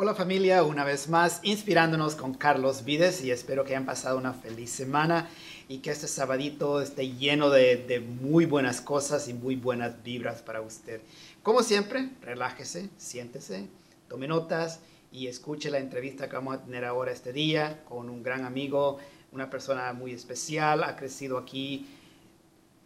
Hola 0.00 0.14
familia, 0.14 0.62
una 0.62 0.84
vez 0.84 1.08
más 1.08 1.40
inspirándonos 1.42 2.14
con 2.14 2.32
Carlos 2.32 2.84
Vides 2.84 3.20
y 3.24 3.32
espero 3.32 3.64
que 3.64 3.72
hayan 3.72 3.84
pasado 3.84 4.16
una 4.16 4.32
feliz 4.32 4.70
semana 4.70 5.28
y 5.66 5.78
que 5.78 5.90
este 5.90 6.06
sabadito 6.06 6.80
esté 6.80 7.08
lleno 7.14 7.50
de, 7.50 7.98
muy 7.98 8.44
buenas 8.44 8.80
cosas 8.80 9.26
y 9.26 9.34
muy 9.34 9.56
buenas 9.56 10.00
vibras 10.04 10.40
para 10.40 10.60
usted. 10.60 11.00
Como 11.42 11.64
siempre, 11.64 12.10
relájese, 12.22 12.90
siéntese, 12.96 13.66
tome 14.08 14.28
notas 14.28 14.78
y 15.10 15.26
escuche 15.26 15.68
la 15.68 15.80
entrevista 15.80 16.28
que 16.28 16.36
vamos 16.36 16.54
a 16.54 16.62
tener 16.62 16.84
ahora 16.84 17.10
este 17.10 17.32
día 17.32 17.82
con 17.84 18.08
un 18.08 18.22
gran 18.22 18.44
amigo, 18.44 18.98
una 19.32 19.50
persona 19.50 19.92
muy 19.94 20.12
especial, 20.12 20.84
ha 20.84 20.94
crecido 20.94 21.38
aquí 21.38 21.88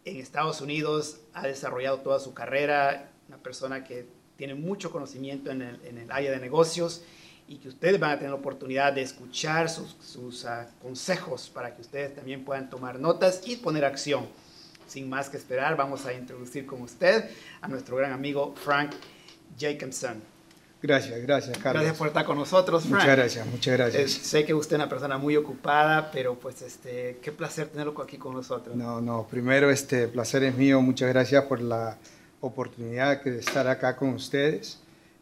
en 0.03 0.17
Estados 0.17 0.61
Unidos, 0.61 1.19
ha 1.35 1.45
desarrollado 1.45 1.99
toda 1.99 2.17
su 2.17 2.33
carrera, 2.33 3.11
una 3.27 3.37
persona 3.37 3.83
que 3.83 4.07
tiene 4.37 4.55
mucho 4.55 4.91
conocimiento 4.91 5.51
en 5.51 5.61
el, 5.61 5.79
en 5.85 5.97
el, 5.97 6.11
área 6.11 6.31
de 6.31 6.39
negocios 6.39 7.03
y 7.47 7.57
que 7.57 7.69
ustedes 7.69 7.99
van 7.99 8.11
a 8.11 8.15
tener 8.15 8.31
la 8.31 8.37
oportunidad 8.37 8.93
de 8.93 9.01
escuchar 9.01 9.69
sus, 9.69 9.95
sus 10.01 10.45
uh, 10.45 10.65
consejos 10.81 11.49
para 11.49 11.75
que 11.75 11.81
ustedes 11.81 12.15
también 12.15 12.43
puedan 12.43 12.69
tomar 12.69 12.99
notas 12.99 13.41
y 13.45 13.57
poner 13.57 13.85
acción. 13.85 14.25
Sin 14.87 15.09
más 15.09 15.29
que 15.29 15.37
esperar, 15.37 15.75
vamos 15.75 16.05
a 16.05 16.13
introducir 16.13 16.65
con 16.65 16.81
usted 16.81 17.29
a 17.61 17.67
nuestro 17.67 17.95
gran 17.97 18.11
amigo 18.11 18.53
Frank 18.55 18.91
Jacobson. 19.57 20.21
Gracias, 20.83 21.21
gracias, 21.21 21.57
Carlos. 21.59 21.83
Gracias 21.83 21.97
por 21.97 22.07
estar 22.07 22.25
con 22.25 22.37
nosotros, 22.37 22.83
Frank. 22.83 23.01
Muchas 23.03 23.17
gracias, 23.17 23.47
muchas 23.47 23.77
gracias. 23.77 24.11
sé 24.11 24.43
que 24.43 24.53
usted 24.53 24.75
es 24.75 24.79
una 24.79 24.89
persona 24.89 25.17
muy 25.17 25.37
ocupada, 25.37 26.11
pero 26.11 26.35
pues 26.35 26.61
este, 26.61 27.19
qué 27.21 27.31
placer 27.31 27.69
tenerlo 27.69 27.99
aquí 28.01 28.17
con 28.17 28.33
nosotros. 28.33 28.75
No, 28.75 28.99
no, 28.99 29.25
primero 29.25 29.71
este 29.71 30.09
placer 30.09 30.43
es 30.43 30.55
mío. 30.55 30.81
Muchas 30.81 31.07
gracias 31.07 31.45
por 31.45 31.61
la 31.61 31.97
oportunidad 32.43 33.23
de 33.23 33.39
estar 33.39 33.67
acá 33.67 33.95
con 33.95 34.09
ustedes. 34.09 34.79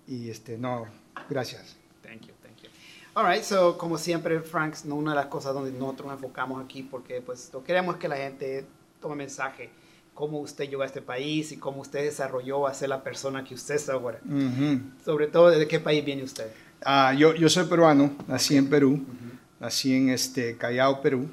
Y 0.08 0.30
este, 0.30 0.58
no, 0.58 0.88
gracias. 1.30 1.78
Thank 2.02 2.22
you, 2.22 2.34
thank 2.42 2.58
you. 2.64 2.70
All 3.14 3.26
right, 3.26 3.44
so 3.44 3.78
como 3.78 3.98
siempre, 3.98 4.42
Frank, 4.42 4.76
una 4.86 5.12
de 5.12 5.18
las 5.18 5.28
cosas 5.28 5.54
donde 5.54 5.72
nosotros 5.72 6.08
nos 6.08 6.16
enfocamos 6.16 6.64
aquí, 6.64 6.84
porque 6.84 7.22
pues 7.22 7.52
lo 7.54 7.64
queremos 7.64 7.98
que 7.98 8.08
la 8.08 8.18
gente 8.18 8.66
tome 9.00 9.16
mensaje, 9.16 9.70
cómo 10.14 10.40
usted 10.40 10.68
llegó 10.68 10.82
a 10.82 10.88
este 10.88 11.02
país 11.02 11.52
y 11.52 11.58
cómo 11.58 11.82
usted 11.82 12.04
desarrolló 12.04 12.68
a 12.68 12.74
ser 12.74 12.90
la 12.90 13.04
persona 13.04 13.44
que 13.44 13.54
usted 13.54 13.76
es 13.76 13.88
ahora. 13.90 14.20
Sobre 15.06 15.28
todo, 15.28 15.50
¿de 15.50 15.68
qué 15.68 15.80
país 15.80 16.04
viene 16.04 16.24
usted? 16.24 16.48
Uh, 16.84 17.16
yo, 17.16 17.36
yo 17.36 17.48
soy 17.50 17.66
peruano, 17.66 18.16
nací 18.28 18.58
en 18.58 18.68
Perú, 18.68 19.00
nací 19.60 19.94
en 19.94 20.10
este, 20.10 20.58
Callao, 20.58 21.02
Perú, 21.02 21.30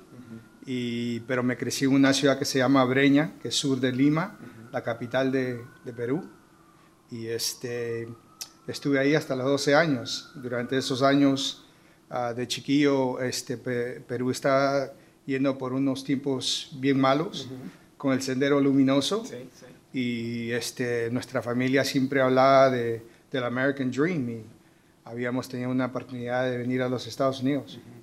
y, 0.66 1.20
pero 1.20 1.42
me 1.42 1.56
crecí 1.56 1.86
en 1.86 1.92
una 1.92 2.12
ciudad 2.12 2.38
que 2.38 2.44
se 2.44 2.58
llama 2.58 2.84
Breña, 2.84 3.32
que 3.40 3.48
es 3.48 3.54
sur 3.54 3.80
de 3.80 3.90
Lima 3.90 4.36
la 4.72 4.82
capital 4.82 5.30
de, 5.32 5.64
de 5.84 5.92
Perú. 5.92 6.28
Y 7.10 7.28
este, 7.28 8.08
estuve 8.66 8.98
ahí 8.98 9.14
hasta 9.14 9.34
los 9.34 9.46
12 9.46 9.74
años. 9.74 10.30
Durante 10.34 10.76
esos 10.76 11.02
años 11.02 11.66
uh, 12.10 12.34
de 12.34 12.46
chiquillo, 12.46 13.20
este, 13.20 13.56
Perú 13.56 14.30
estaba 14.30 14.92
yendo 15.26 15.56
por 15.58 15.72
unos 15.72 16.04
tiempos 16.04 16.70
bien 16.80 16.98
malos, 17.00 17.48
uh 17.50 17.54
-huh. 17.54 17.96
con 17.96 18.12
el 18.12 18.22
sendero 18.22 18.60
luminoso. 18.60 19.24
Sí, 19.24 19.48
sí. 19.54 19.66
Y 19.92 20.50
este, 20.52 21.10
nuestra 21.10 21.42
familia 21.42 21.84
siempre 21.84 22.20
hablaba 22.20 22.70
de, 22.70 23.02
del 23.30 23.44
American 23.44 23.90
Dream 23.90 24.28
y 24.28 24.44
habíamos 25.04 25.48
tenido 25.48 25.70
una 25.70 25.86
oportunidad 25.86 26.44
de 26.50 26.58
venir 26.58 26.82
a 26.82 26.88
los 26.88 27.06
Estados 27.06 27.40
Unidos. 27.42 27.76
Uh 27.76 27.80
-huh. 27.80 27.98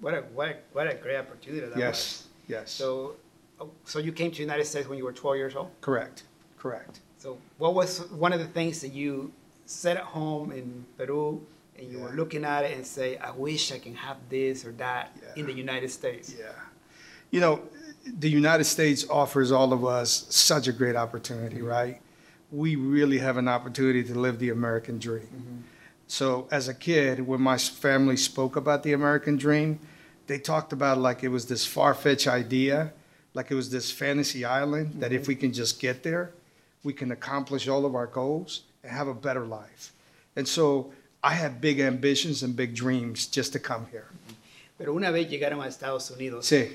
what, 0.00 0.14
a, 0.14 0.20
what, 0.34 0.48
a, 0.48 0.56
what 0.72 0.86
a 0.86 0.94
great 0.94 1.20
opportunity 1.20 1.66
that 1.66 1.76
yes, 1.76 1.88
was. 1.88 2.28
yes. 2.48 2.70
So, 2.70 3.16
Oh, 3.60 3.70
so 3.84 3.98
you 3.98 4.12
came 4.12 4.30
to 4.30 4.36
the 4.36 4.42
United 4.42 4.66
States 4.66 4.88
when 4.88 4.98
you 4.98 5.04
were 5.04 5.12
12 5.12 5.36
years 5.36 5.56
old? 5.56 5.70
Correct, 5.80 6.24
correct. 6.58 7.00
So 7.18 7.38
what 7.58 7.74
was 7.74 8.10
one 8.10 8.32
of 8.32 8.38
the 8.38 8.46
things 8.46 8.80
that 8.80 8.92
you 8.92 9.32
said 9.64 9.96
at 9.96 10.04
home 10.04 10.52
in 10.52 10.84
Peru 10.96 11.44
and 11.78 11.90
you 11.90 11.98
Yeah. 11.98 12.04
were 12.04 12.12
looking 12.12 12.44
at 12.44 12.64
it 12.64 12.76
and 12.76 12.86
say, 12.86 13.16
I 13.16 13.30
wish 13.30 13.72
I 13.72 13.78
can 13.78 13.94
have 13.94 14.18
this 14.28 14.64
or 14.64 14.72
that 14.72 15.16
in 15.36 15.46
the 15.46 15.52
United 15.52 15.90
States? 15.90 16.34
Yeah. 16.38 16.52
You 17.30 17.40
know, 17.40 17.62
the 18.18 18.30
United 18.30 18.64
States 18.64 19.04
offers 19.10 19.50
all 19.50 19.72
of 19.72 19.84
us 19.84 20.26
such 20.30 20.68
a 20.68 20.72
great 20.72 20.96
opportunity, 20.96 21.56
mm-hmm. 21.56 21.66
right? 21.66 22.00
We 22.52 22.76
really 22.76 23.18
have 23.18 23.36
an 23.36 23.48
opportunity 23.48 24.04
to 24.04 24.14
live 24.14 24.38
the 24.38 24.50
American 24.50 24.98
dream. 24.98 25.26
Mm-hmm. 25.26 25.60
So, 26.06 26.46
as 26.52 26.68
a 26.68 26.74
kid, 26.74 27.26
when 27.26 27.40
my 27.40 27.58
family 27.58 28.16
spoke 28.16 28.54
about 28.54 28.84
the 28.84 28.92
American 28.92 29.36
dream, 29.36 29.80
they 30.28 30.38
talked 30.38 30.72
about 30.72 30.98
it 30.98 31.00
like 31.00 31.24
it 31.24 31.28
was 31.28 31.46
this 31.46 31.66
far 31.66 31.94
fetched 31.94 32.28
idea, 32.28 32.92
like 33.36 33.50
it 33.52 33.54
was 33.54 33.68
this 33.70 33.92
fantasy 33.92 34.44
island 34.44 34.94
that 35.00 35.12
if 35.12 35.28
we 35.28 35.36
can 35.36 35.52
just 35.52 35.78
get 35.78 36.02
there, 36.02 36.30
we 36.82 36.92
can 36.94 37.12
accomplish 37.12 37.68
all 37.68 37.84
of 37.84 37.94
our 37.94 38.06
goals 38.06 38.62
and 38.82 38.90
have 38.90 39.08
a 39.08 39.14
better 39.14 39.44
life. 39.44 39.92
And 40.36 40.48
so, 40.48 40.92
I 41.22 41.34
had 41.34 41.60
big 41.60 41.78
ambitions 41.80 42.42
and 42.42 42.56
big 42.56 42.74
dreams 42.74 43.26
just 43.26 43.52
to 43.52 43.58
come 43.58 43.86
here. 43.90 44.06
Pero 44.78 44.94
una 44.94 45.10
vez 45.10 45.28
llegaron 45.28 45.60
a 45.62 45.68
Estados 45.68 46.10
Unidos, 46.10 46.46
Sí. 46.46 46.68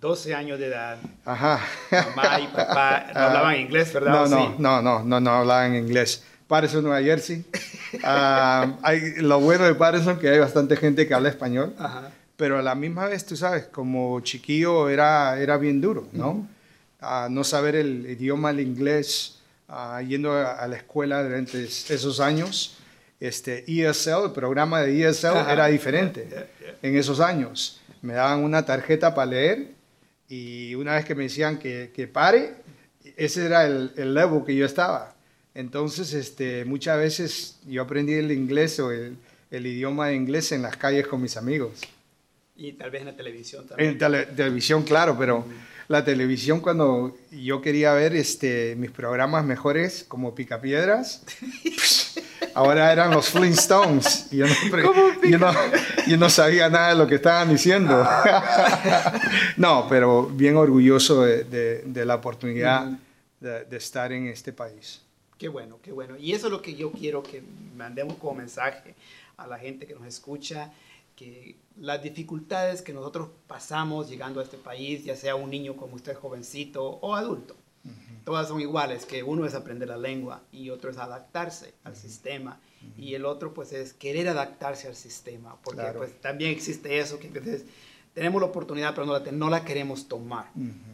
12 0.00 0.32
años 0.32 0.60
de 0.60 0.66
edad, 0.66 0.96
Ajá. 1.26 1.58
mamá 1.90 2.40
y 2.40 2.46
papá 2.46 3.10
no 3.14 3.20
hablaban 3.20 3.56
inglés, 3.56 3.92
¿verdad? 3.92 4.12
No, 4.12 4.26
no, 4.28 4.46
sí? 4.46 4.54
no, 4.58 4.80
no, 4.82 5.02
no, 5.02 5.20
no 5.20 5.30
hablaban 5.30 5.74
inglés. 5.74 6.22
Patterson, 6.46 6.82
Nueva 6.84 7.02
Jersey. 7.02 7.44
Ah, 8.04 8.76
hay, 8.82 9.14
lo 9.16 9.40
bueno 9.40 9.64
de 9.64 9.74
Patterson 9.74 10.18
que 10.18 10.28
hay 10.28 10.38
bastante 10.38 10.76
gente 10.76 11.08
que 11.08 11.14
habla 11.14 11.30
español, 11.30 11.74
Ajá. 11.78 12.10
Pero 12.38 12.56
a 12.56 12.62
la 12.62 12.76
misma 12.76 13.06
vez, 13.06 13.26
tú 13.26 13.36
sabes, 13.36 13.64
como 13.64 14.20
chiquillo 14.20 14.88
era, 14.88 15.40
era 15.40 15.58
bien 15.58 15.80
duro, 15.80 16.06
¿no? 16.12 16.46
Ah, 17.00 17.26
no 17.28 17.42
saber 17.42 17.74
el 17.74 18.08
idioma, 18.08 18.50
el 18.50 18.60
inglés, 18.60 19.40
ah, 19.66 20.00
yendo 20.06 20.32
a, 20.32 20.52
a 20.52 20.68
la 20.68 20.76
escuela 20.76 21.20
durante 21.24 21.64
esos 21.64 22.20
años. 22.20 22.76
Este, 23.18 23.64
ESL, 23.66 24.26
el 24.26 24.30
programa 24.30 24.82
de 24.82 25.04
ESL 25.04 25.36
Ajá. 25.36 25.52
era 25.52 25.66
diferente 25.66 26.28
yeah. 26.30 26.46
en 26.80 26.96
esos 26.96 27.18
años. 27.18 27.80
Me 28.02 28.12
daban 28.12 28.44
una 28.44 28.64
tarjeta 28.64 29.16
para 29.16 29.32
leer 29.32 29.72
y 30.28 30.76
una 30.76 30.94
vez 30.94 31.04
que 31.04 31.16
me 31.16 31.24
decían 31.24 31.58
que, 31.58 31.90
que 31.92 32.06
pare, 32.06 32.54
ese 33.16 33.46
era 33.46 33.66
el, 33.66 33.92
el 33.96 34.14
level 34.14 34.44
que 34.44 34.54
yo 34.54 34.64
estaba. 34.64 35.16
Entonces, 35.54 36.14
este, 36.14 36.64
muchas 36.64 36.98
veces 36.98 37.58
yo 37.66 37.82
aprendí 37.82 38.12
el 38.12 38.30
inglés 38.30 38.78
o 38.78 38.92
el, 38.92 39.16
el 39.50 39.66
idioma 39.66 40.06
de 40.06 40.14
inglés 40.14 40.52
en 40.52 40.62
las 40.62 40.76
calles 40.76 41.08
con 41.08 41.20
mis 41.20 41.36
amigos. 41.36 41.80
Y 42.58 42.72
tal 42.72 42.90
vez 42.90 43.00
en 43.02 43.06
la 43.06 43.16
televisión 43.16 43.66
también. 43.66 43.90
En 43.92 43.98
tele- 43.98 44.26
televisión, 44.26 44.82
claro, 44.82 45.16
pero 45.16 45.44
la 45.86 46.04
televisión 46.04 46.60
cuando 46.60 47.16
yo 47.30 47.62
quería 47.62 47.92
ver 47.94 48.14
este, 48.16 48.74
mis 48.76 48.90
programas 48.90 49.44
mejores 49.44 50.04
como 50.08 50.34
Picapiedras, 50.34 51.22
pues, 51.62 52.20
ahora 52.54 52.92
eran 52.92 53.12
los 53.12 53.28
Flintstones. 53.30 54.26
Y 54.32 54.38
yo, 54.38 54.46
no, 54.46 54.54
yo, 55.30 55.38
no, 55.38 55.52
yo 56.08 56.16
no 56.16 56.28
sabía 56.28 56.68
nada 56.68 56.88
de 56.90 56.96
lo 56.96 57.06
que 57.06 57.14
estaban 57.14 57.48
diciendo. 57.48 58.04
no, 59.56 59.86
pero 59.88 60.26
bien 60.26 60.56
orgulloso 60.56 61.22
de, 61.24 61.44
de- 61.44 61.82
de 61.84 62.04
la 62.04 62.16
oportunidad 62.16 62.90
de, 63.40 63.64
de 63.64 63.76
estar 63.76 64.12
en 64.12 64.26
este 64.26 64.52
país. 64.52 65.00
Qué 65.38 65.48
bueno, 65.48 65.78
qué 65.82 65.92
bueno. 65.92 66.16
Y 66.18 66.32
eso 66.32 66.46
es 66.48 66.52
lo 66.52 66.60
que 66.60 66.74
yo 66.74 66.90
quiero 66.90 67.22
que 67.22 67.42
mandemos 67.76 68.16
como 68.16 68.34
mensaje 68.34 68.94
a 69.36 69.46
la 69.46 69.58
gente 69.58 69.86
que 69.86 69.94
nos 69.94 70.04
escucha, 70.06 70.72
que 71.18 71.56
las 71.80 72.00
dificultades 72.00 72.80
que 72.80 72.92
nosotros 72.92 73.28
pasamos 73.48 74.08
llegando 74.08 74.38
a 74.38 74.44
este 74.44 74.56
país, 74.56 75.04
ya 75.04 75.16
sea 75.16 75.34
un 75.34 75.50
niño 75.50 75.74
como 75.76 75.96
usted 75.96 76.14
jovencito 76.16 76.84
o 76.84 77.16
adulto, 77.16 77.56
todas 78.24 78.46
son 78.46 78.60
iguales, 78.60 79.04
que 79.04 79.24
uno 79.24 79.44
es 79.44 79.54
aprender 79.54 79.88
la 79.88 79.96
lengua 79.96 80.42
y 80.52 80.70
otro 80.70 80.90
es 80.90 80.98
adaptarse 80.98 81.74
al 81.82 81.96
sistema 81.96 82.60
y 82.96 83.14
el 83.14 83.24
otro 83.24 83.52
pues 83.52 83.72
es 83.72 83.92
querer 83.94 84.28
adaptarse 84.28 84.86
al 84.86 84.94
sistema, 84.94 85.56
porque 85.64 85.80
Claro. 85.80 85.98
pues 85.98 86.20
también 86.20 86.52
existe 86.52 86.98
eso 87.00 87.18
que 87.18 87.26
a 87.28 87.32
veces 87.32 87.64
tenemos 88.14 88.40
la 88.40 88.46
oportunidad 88.48 88.94
pero 88.94 89.06
no 89.06 89.18
la, 89.18 89.32
no 89.32 89.50
la 89.50 89.64
queremos 89.64 90.06
tomar. 90.06 90.50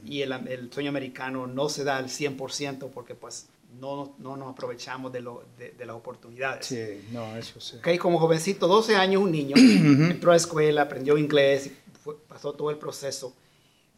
Y 0.07 0.23
el, 0.23 0.33
el 0.49 0.73
sueño 0.73 0.89
americano 0.89 1.47
no 1.47 1.69
se 1.69 1.85
da 1.85 1.99
al 1.99 2.07
100% 2.09 2.89
porque 2.91 3.15
pues 3.15 3.49
no, 3.81 4.15
no 4.19 4.37
nos 4.37 4.53
aprovechamos 4.53 5.13
de, 5.13 5.21
lo, 5.21 5.45
de, 5.59 5.73
de 5.73 5.87
las 5.87 5.97
oportunidades. 5.97 6.67
Sí, 6.67 7.07
no, 7.13 7.37
eso 7.37 7.61
sí. 7.61 7.77
Ok, 7.79 7.99
como 7.99 8.19
jovencito, 8.19 8.67
12 8.67 8.97
años, 8.97 9.23
un 9.23 9.33
niño, 9.33 9.57
entró 10.11 10.31
a 10.31 10.35
la 10.35 10.39
escuela, 10.39 10.83
aprendió 10.83 11.17
inglés, 11.19 11.71
fue- 12.03 12.17
pasó 12.29 12.53
todo 12.53 12.71
el 12.71 12.77
proceso, 12.79 13.35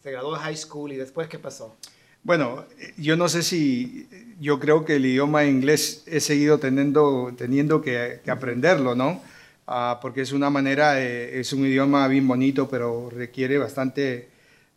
se 0.03 0.11
graduó 0.11 0.35
de 0.35 0.41
high 0.41 0.57
school 0.57 0.93
y 0.93 0.97
después, 0.97 1.29
¿qué 1.29 1.39
pasó? 1.39 1.75
Bueno, 2.23 2.65
yo 2.97 3.17
no 3.17 3.29
sé 3.29 3.43
si, 3.45 4.09
yo 4.41 4.59
creo 4.59 4.85
que 4.85 4.97
el 4.97 5.07
idioma 5.07 5.45
inglés 5.45 6.03
he 6.07 6.19
seguido 6.21 6.59
teniendo, 6.59 7.33
teniendo 7.37 7.81
que, 7.81 8.21
que 8.25 8.31
aprenderlo, 8.31 8.95
¿no? 8.97 9.23
Ah, 9.69 9.99
porque 10.03 10.23
es 10.23 10.33
una 10.33 10.51
manera, 10.51 10.93
de- 10.95 11.39
es 11.41 11.53
un 11.53 11.65
idioma 11.67 12.07
bien 12.09 12.27
bonito, 12.27 12.69
pero 12.69 13.11
requiere 13.11 13.59
bastante 13.59 14.29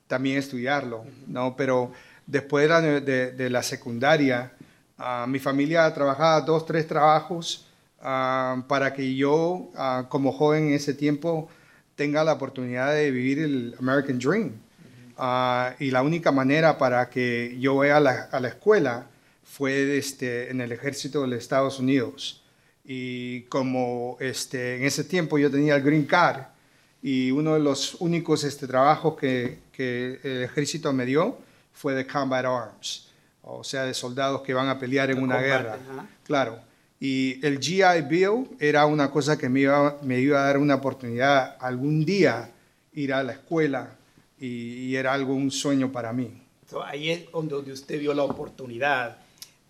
también 0.07 0.38
estudiarlo, 0.38 1.06
¿no? 1.28 1.56
Pero 1.56 1.92
después 2.28 2.63
de 2.63 2.69
la, 2.69 2.81
de- 2.81 3.31
de 3.31 3.50
la 3.50 3.63
secundaria, 3.63 4.51
ah, 5.00 5.25
mi 5.28 5.40
familia 5.40 5.92
trabajaba 5.94 6.42
dos, 6.42 6.66
tres 6.66 6.88
trabajos 6.88 7.66
ah, 8.01 8.63
para 8.68 8.94
que 8.94 9.16
yo, 9.16 9.72
ah, 9.75 10.06
como 10.10 10.31
joven 10.31 10.68
en 10.68 10.74
ese 10.74 10.94
tiempo, 10.94 11.50
tenga 11.96 12.24
la 12.24 12.34
oportunidad 12.34 12.94
de 12.94 13.10
vivir 13.12 13.40
el 13.40 13.75
American 13.80 14.19
Dream. 14.19 14.51
Y 15.80 15.92
la 15.92 16.01
única 16.01 16.31
manera 16.31 16.78
para 16.78 17.10
que 17.10 17.57
yo 17.60 17.75
vaya 17.75 17.98
a 17.98 18.00
la, 18.00 18.30
a 18.31 18.40
la 18.40 18.48
escuela 18.50 19.07
fue 19.44 19.98
este, 19.98 20.51
en 20.51 20.62
el 20.62 20.72
ejército 20.72 21.22
de 21.22 21.28
los 21.28 21.40
Estados 21.40 21.80
Unidos. 21.80 22.44
Y 22.86 23.42
como 23.44 24.18
este, 24.19 24.78
en 24.78 24.84
ese 24.84 25.04
tiempo 25.04 25.38
yo 25.38 25.51
tenía 25.51 25.75
el 25.75 25.84
green 25.84 26.06
card 26.06 26.44
y 27.01 27.31
uno 27.31 27.54
de 27.54 27.60
los 27.60 27.96
únicos 27.96 28.44
este, 28.44 28.68
trabajos 28.68 29.18
que, 29.18 29.60
que 29.72 30.19
el 30.24 30.44
ejército 30.44 30.92
me 30.94 31.06
dio 31.06 31.38
fue 31.74 31.94
de 31.94 32.06
combat 32.06 32.46
arms, 32.46 33.09
o 33.41 33.63
sea, 33.63 33.83
de 33.86 33.94
soldados 33.94 34.41
que 34.41 34.53
van 34.53 34.68
a 34.68 34.77
pelear 34.80 35.09
en 35.12 35.18
una 35.21 35.36
combate, 35.36 35.47
guerra. 35.47 35.74
ajá. 35.75 36.07
Claro. 36.24 36.59
Y 37.00 37.44
el 37.45 37.59
GI 37.59 38.01
Bill 38.09 38.50
era 38.59 38.86
una 38.86 39.09
cosa 39.09 39.38
que 39.38 39.47
me 39.50 39.62
iba, 39.62 39.97
me 40.03 40.19
iba 40.19 40.41
a 40.41 40.45
dar 40.45 40.57
una 40.57 40.75
oportunidad 40.75 41.56
algún 41.59 42.03
día 42.03 42.51
ir 42.94 43.13
a 43.13 43.24
la 43.24 43.31
escuela 43.33 43.95
y, 44.38 44.47
y 44.47 44.95
era 44.95 45.13
algo, 45.13 45.33
un 45.33 45.50
sueño 45.51 45.91
para 45.91 46.12
mí. 46.12 46.41
So, 46.69 46.83
ahí 46.83 47.09
es 47.09 47.31
donde, 47.31 47.56
usted 47.71 48.00
vio 48.00 48.13
la 48.13 48.24
oportunidad 48.24 49.18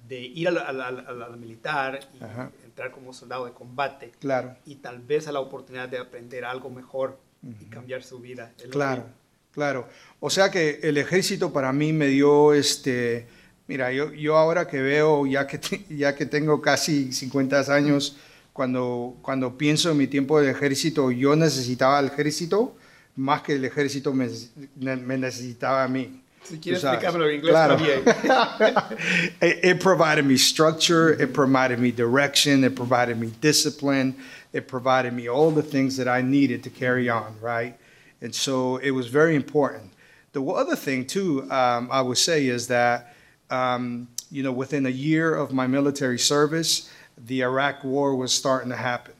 de 0.07 0.19
ir 0.21 0.47
a 0.47 0.51
la, 0.51 0.61
a 0.61 0.71
la- 0.73 0.87
a 0.87 1.11
la- 1.13 1.29
militar 1.29 1.99
y 2.19 2.23
Ajá. 2.23 2.49
entrar 2.65 2.89
como 2.91 3.13
soldado 3.13 3.45
de 3.45 3.51
combate 3.51 4.11
Claro, 4.19 4.55
y 4.65 4.75
tal 4.75 4.99
vez 4.99 5.27
a 5.27 5.31
la 5.31 5.39
oportunidad 5.39 5.87
de 5.87 5.99
aprender 5.99 6.43
algo 6.45 6.69
mejor 6.71 7.19
y 7.61 7.65
cambiar 7.65 8.01
su 8.03 8.19
vida. 8.19 8.51
Claro, 8.71 9.03
que- 9.03 9.53
claro. 9.53 9.87
O 10.19 10.29
sea 10.31 10.49
que 10.49 10.79
el 10.81 10.97
ejército 10.97 11.53
para 11.53 11.71
mí 11.71 11.93
me 11.93 12.07
dio 12.07 12.53
este... 12.53 13.27
Mira, 13.69 13.91
yo, 13.93 14.11
yo 14.11 14.35
ahora 14.35 14.67
que 14.67 14.81
veo, 14.81 15.27
ya 15.27 15.45
que, 15.45 15.59
te- 15.59 15.85
ya 15.95 16.15
que 16.15 16.25
tengo 16.25 16.59
casi 16.59 17.13
50 17.13 17.71
años, 17.71 18.17
cuando, 18.51 19.15
cuando 19.21 19.55
pienso 19.59 19.91
en 19.91 19.97
mi 19.97 20.07
tiempo 20.07 20.41
del 20.41 20.49
ejército, 20.49 21.11
yo 21.11 21.35
necesitaba 21.35 21.99
el 21.99 22.07
ejército 22.07 22.75
más 23.15 23.43
que 23.43 23.53
el 23.53 23.65
ejército 23.65 24.11
me, 24.11 24.27
me 24.75 25.17
necesitaba 25.19 25.83
a 25.83 25.87
mí. 25.87 26.19
Si 26.41 26.57
quieres 26.57 26.83
explicármelo 26.83 27.29
en 27.29 27.35
inglés 27.35 27.51
Claro. 27.51 27.75
también. 27.77 28.01
it, 29.41 29.63
it 29.63 29.79
provided 29.83 30.25
me 30.25 30.35
structure, 30.35 31.11
it 31.21 31.31
provided 31.31 31.77
me 31.77 31.91
direction, 31.91 32.63
it 32.63 32.75
provided 32.75 33.19
me 33.19 33.27
discipline, 33.39 34.15
it 34.51 34.67
provided 34.67 35.13
me 35.13 35.27
all 35.29 35.51
the 35.53 35.61
things 35.61 35.95
that 35.97 36.07
I 36.07 36.23
needed 36.23 36.63
to 36.63 36.71
carry 36.71 37.07
on, 37.07 37.35
right? 37.39 37.75
And 38.19 38.33
so 38.33 38.77
it 38.77 38.91
was 38.91 39.07
very 39.07 39.35
important. 39.35 39.91
The 40.31 40.41
other 40.43 40.75
thing, 40.75 41.05
too, 41.05 41.43
um, 41.51 41.87
I 41.91 42.01
would 42.01 42.17
say 42.17 42.47
is 42.47 42.67
that, 42.67 43.13
um, 43.49 44.07
you 44.31 44.43
know, 44.43 44.51
within 44.51 44.85
a 44.85 44.91
year 44.91 45.35
of 45.35 45.51
my 45.51 45.67
military 45.67 46.19
service, 46.19 46.91
the 47.17 47.41
Iraq 47.41 47.83
War 47.83 48.15
was 48.15 48.31
starting 48.31 48.69
to 48.69 48.75
happen. 48.75 49.13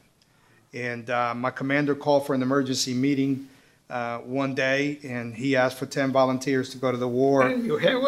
And 0.72 1.10
uh, 1.10 1.34
my 1.34 1.50
commander 1.50 1.94
called 1.94 2.26
for 2.26 2.34
an 2.34 2.42
emergency 2.42 2.94
meeting 2.94 3.48
uh, 3.90 4.18
one 4.18 4.54
day, 4.54 5.00
and 5.02 5.34
he 5.34 5.56
asked 5.56 5.76
for 5.76 5.86
10 5.86 6.12
volunteers 6.12 6.70
to 6.70 6.78
go 6.78 6.92
to 6.92 6.96
the 6.96 7.08
war 7.08 7.42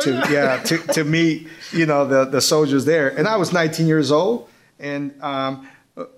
to 0.03 0.13
yeah 0.31 0.63
to, 0.63 0.79
to 0.79 1.03
meet 1.03 1.49
you 1.73 1.87
know 1.87 2.07
the, 2.07 2.25
the 2.25 2.41
soldiers 2.41 2.85
there. 2.85 3.09
And 3.09 3.27
i 3.27 3.37
was 3.37 3.53
19 3.53 3.89
years 3.89 4.13
old 4.13 4.49
and 4.79 5.13
um, 5.23 5.69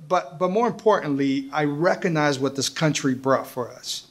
but 0.07 0.39
but 0.39 0.51
more 0.51 0.67
importantly 0.67 1.49
i 1.53 1.65
recognized 1.65 2.43
what 2.43 2.57
this 2.57 2.69
country 2.69 3.15
brought 3.15 3.47
for 3.47 3.71
us. 3.71 4.07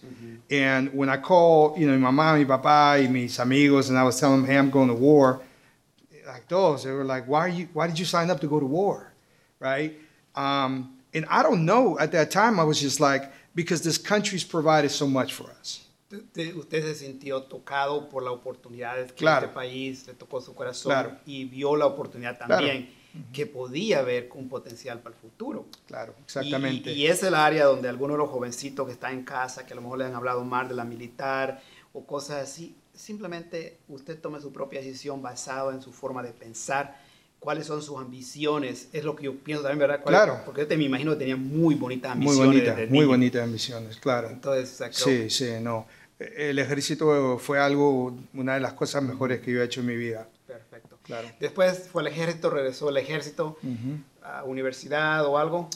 And 0.50 0.92
when 0.94 1.10
i 1.10 1.18
called 1.18 1.78
you 1.78 1.88
know 1.88 1.98
my 2.00 2.10
mom 2.10 2.40
my 2.40 2.46
papa 2.46 3.04
y 3.04 3.08
mis 3.08 3.38
amigos 3.38 3.90
and 3.90 3.98
i 3.98 4.04
was 4.04 4.20
telling 4.20 4.42
them 4.42 4.50
hey 4.50 4.58
i'm 4.58 4.72
going 4.72 4.88
to 4.88 4.96
war 4.96 5.40
like 6.28 6.48
those 6.48 6.84
they 6.84 6.92
were 6.92 7.04
like 7.06 7.26
why 7.28 7.40
are 7.40 7.50
you 7.50 7.68
why 7.74 7.88
did 7.88 7.98
you 7.98 8.06
sign 8.06 8.30
up 8.30 8.40
to 8.40 8.48
go 8.48 8.60
to 8.60 8.66
war 8.66 9.12
right 9.60 9.98
um, 10.36 10.98
and 11.14 11.26
i 11.30 11.42
don't 11.44 11.64
know 11.66 11.98
at 12.00 12.12
that 12.12 12.30
time 12.32 12.60
i 12.60 12.64
was 12.64 12.80
just 12.82 13.00
like 13.00 13.32
because 13.56 13.82
this 13.84 13.98
country's 13.98 14.44
provided 14.44 14.90
so 14.90 15.08
much 15.08 15.34
for 15.34 15.50
us 15.60 15.80
Usted, 16.12 16.70
se 16.70 16.94
sintió 16.94 17.42
tocado 17.44 18.08
por 18.08 18.22
la 18.22 18.30
oportunidad 18.32 19.08
que 19.08 19.16
Claro. 19.16 19.48
este 19.48 19.56
país 19.56 20.06
le 20.06 20.14
tocó 20.14 20.42
su 20.42 20.54
corazón 20.54 20.92
Claro. 20.92 21.18
y 21.26 21.46
vio 21.46 21.76
la 21.76 21.88
oportunidad 21.88 22.38
Claro. 22.38 22.56
también 22.56 22.94
que 23.32 23.46
podía 23.48 24.00
haber 24.00 24.30
un 24.36 24.48
potencial 24.48 25.00
para 25.00 25.16
el 25.16 25.22
futuro. 25.22 25.66
claro 25.88 26.14
exactamente 26.24 26.92
Y, 26.92 27.02
y 27.04 27.08
es 27.08 27.24
el 27.24 27.34
área 27.34 27.66
donde 27.66 27.90
algunos 27.90 28.14
de 28.16 28.20
los 28.20 28.30
jovencitos 28.30 28.86
que 28.86 28.94
están 28.94 29.14
en 29.14 29.24
casa, 29.24 29.66
que 29.66 29.74
a 29.74 29.76
lo 29.76 29.82
mejor 29.82 29.98
le 30.00 30.06
han 30.06 30.14
hablado 30.16 30.44
más 30.44 30.68
de 30.70 30.76
la 30.76 30.84
militar 30.84 31.62
o 31.94 32.06
cosas 32.06 32.44
así, 32.44 32.76
simplemente 32.96 33.78
usted 33.90 34.20
tome 34.20 34.40
su 34.40 34.52
propia 34.52 34.80
decisión 34.82 35.22
basada 35.22 35.74
en 35.74 35.82
su 35.82 35.92
forma 35.92 36.22
de 36.24 36.32
pensar, 36.32 36.98
cuáles 37.40 37.66
son 37.68 37.82
sus 37.82 37.98
ambiciones, 37.98 38.88
es 38.94 39.04
lo 39.04 39.16
que 39.16 39.26
yo 39.26 39.36
pienso 39.36 39.64
también, 39.64 39.80
¿verdad? 39.80 40.00
¿Cuál- 40.02 40.16
Claro. 40.16 40.42
Porque 40.46 40.62
yo 40.62 40.68
te 40.68 40.78
me 40.78 40.86
imagino 40.86 41.12
que 41.12 41.18
tenía 41.18 41.36
muy 41.36 41.76
bonitas 41.76 42.16
Muy 42.16 42.28
ambiciones. 42.28 42.48
bonita, 42.54 42.76
desde 42.76 42.94
muy 42.94 43.06
bonitas 43.06 43.44
ambiciones, 43.44 43.98
claro. 43.98 44.30
Entonces, 44.30 44.78
creo- 44.78 44.92
Sí, 44.94 45.30
sí, 45.30 45.50
no. 45.62 45.86
El 46.20 46.58
ejército 46.60 47.38
fue 47.40 47.60
algo, 47.60 48.16
una 48.34 48.54
de 48.54 48.62
las 48.62 48.74
cosas 48.74 49.04
mejores 49.04 49.42
que 49.42 49.52
yo 49.52 49.62
he 49.62 49.66
hecho 49.66 49.82
en 49.82 49.88
mi 49.88 49.96
vida. 49.98 50.26
Perfecto. 50.48 50.98
Claro. 51.04 51.28
Después 51.40 51.90
fue 51.92 52.02
al 52.04 52.08
ejército, 52.08 52.50
regresó 52.50 52.88
al 52.88 52.96
ejército, 52.98 53.58
a 54.22 54.44
universidad 54.46 55.26
o 55.26 55.38
algo. 55.38 55.70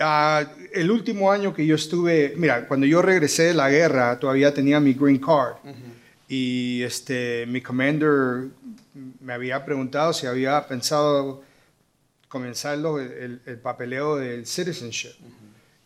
Ah, 0.00 0.44
el 0.72 0.90
último 0.90 1.30
año 1.30 1.54
que 1.54 1.64
yo 1.64 1.76
estuve, 1.76 2.34
mira, 2.36 2.66
cuando 2.66 2.86
yo 2.86 3.00
regresé 3.02 3.44
de 3.44 3.54
la 3.54 3.70
guerra, 3.70 4.18
todavía 4.18 4.52
tenía 4.52 4.80
mi 4.80 4.94
green 4.94 5.18
card. 5.20 5.58
Y 6.28 6.82
este, 6.82 7.44
mi 7.46 7.60
commander 7.60 8.48
me 9.20 9.32
había 9.32 9.64
preguntado 9.64 10.12
si 10.12 10.26
había 10.26 10.66
pensado 10.66 11.42
comenzar 12.28 12.74
el, 12.78 13.40
el 13.46 13.58
papeleo 13.58 14.16
del 14.16 14.46
citizenship. 14.46 15.12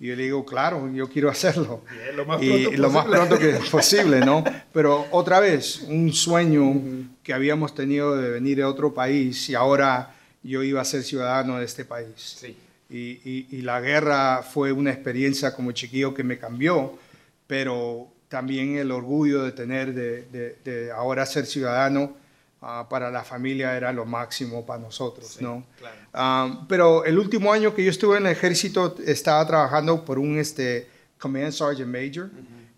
Y 0.00 0.06
yo 0.06 0.17
le 0.17 0.23
digo, 0.25 0.44
claro, 0.46 0.88
yo 0.93 1.08
quiero 1.08 1.29
hacerlo. 1.29 1.82
Bien, 1.90 2.17
lo 2.17 2.25
más 2.25 2.40
y 2.43 2.76
lo 2.76 2.88
más 2.90 3.05
pronto 3.06 3.38
que 3.38 3.58
posible, 3.70 4.20
¿no? 4.20 4.44
Pero 4.73 5.06
otra 5.11 5.40
vez, 5.40 5.82
un 5.88 6.12
sueño 6.12 7.08
que 7.23 7.32
habíamos 7.34 7.75
tenido 7.75 8.17
de 8.17 8.31
venir 8.31 8.62
a 8.62 8.69
otro 8.69 8.94
país 8.94 9.49
y 9.50 9.55
ahora 9.56 10.14
yo 10.44 10.62
iba 10.62 10.81
a 10.81 10.84
ser 10.84 11.02
ciudadano 11.02 11.58
de 11.58 11.64
este 11.64 11.84
país. 11.84 12.37
Sí. 12.41 12.56
Y, 12.91 13.20
y- 13.29 13.46
y 13.50 13.61
la 13.62 13.81
guerra 13.81 14.43
fue 14.43 14.70
una 14.73 14.93
experiencia 14.93 15.52
como 15.55 15.73
chiquillo 15.73 16.14
que 16.14 16.23
me 16.25 16.38
cambió, 16.38 16.96
pero 17.49 18.08
también 18.28 18.76
el 18.76 18.90
orgullo 18.90 19.42
de 19.44 19.52
tener, 19.52 19.94
de, 19.94 20.22
de- 20.25 20.56
de 20.64 20.90
ahora 20.92 21.25
ser 21.26 21.46
ciudadano, 21.46 22.14
ah, 22.60 22.86
para 22.90 23.10
la 23.10 23.25
familia 23.25 23.76
era 23.76 23.92
lo 23.92 24.04
máximo 24.04 24.66
para 24.66 24.80
nosotros, 24.82 25.28
Sí, 25.38 25.44
¿no? 25.44 25.64
claro. 25.78 25.96
Ah, 26.12 26.66
pero 26.69 27.04
el 27.04 27.19
último 27.19 27.52
año 27.52 27.75
que 27.75 27.84
yo 27.84 27.90
estuve 27.90 28.19
en 28.19 28.26
el 28.26 28.32
ejército 28.32 28.96
estaba 29.06 29.46
trabajando 29.46 30.04
por 30.04 30.19
un 30.19 30.38
este, 30.38 30.86
Command 31.19 31.52
Sergeant 31.52 31.90
Major 31.90 32.30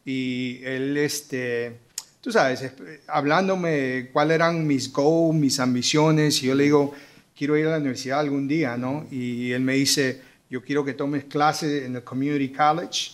y 0.05 0.61
él, 0.65 0.97
este, 0.97 1.77
tú 2.21 2.31
sabes, 2.33 2.63
es- 2.63 2.73
hablándome 3.09 4.09
cuáles 4.13 4.37
eran 4.37 4.67
mis 4.67 4.93
goals, 4.93 5.37
mis 5.37 5.59
ambiciones, 5.61 6.43
y 6.43 6.47
yo 6.47 6.55
le 6.55 6.65
digo, 6.65 6.93
quiero 7.37 7.57
ir 7.57 7.67
a 7.67 7.71
la 7.73 7.79
universidad 7.79 8.21
algún 8.21 8.47
día, 8.49 8.77
¿no? 8.77 9.07
Y 9.11 9.53
él 9.53 9.63
me 9.63 9.75
dice, 9.75 10.21
yo 10.49 10.63
quiero 10.63 10.85
que 10.85 10.95
tomes 10.95 11.25
clases 11.25 11.85
en 11.85 11.97
el 11.97 12.03
Community 12.05 12.51
College, 12.53 13.13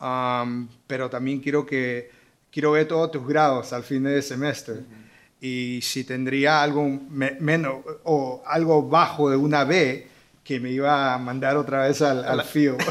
um, 0.00 0.68
pero 0.86 1.10
también 1.10 1.40
quiero 1.40 1.66
que 1.66 2.10
quiero 2.50 2.72
ver 2.72 2.86
todos 2.88 3.10
tus 3.10 3.26
grados 3.26 3.72
al 3.72 3.82
fin 3.82 4.04
de 4.04 4.22
semestre. 4.22 4.76
Y 5.40 5.80
si 5.82 6.04
tendría 6.04 6.62
algo 6.62 6.84
me- 7.10 7.36
menos 7.40 7.76
o 8.04 8.42
algo 8.46 8.88
bajo 8.88 9.30
de 9.30 9.36
una 9.36 9.64
B, 9.64 10.06
que 10.42 10.60
me 10.60 10.70
iba 10.70 11.14
a 11.14 11.18
mandar 11.18 11.56
otra 11.56 11.86
vez 11.86 12.00
al, 12.02 12.24
al 12.24 12.42
field. 12.44 12.78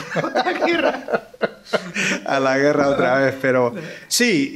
a 2.26 2.40
la 2.40 2.58
guerra 2.58 2.90
otra 2.90 3.20
vez, 3.20 3.36
pero 3.42 3.74
sí, 4.08 4.52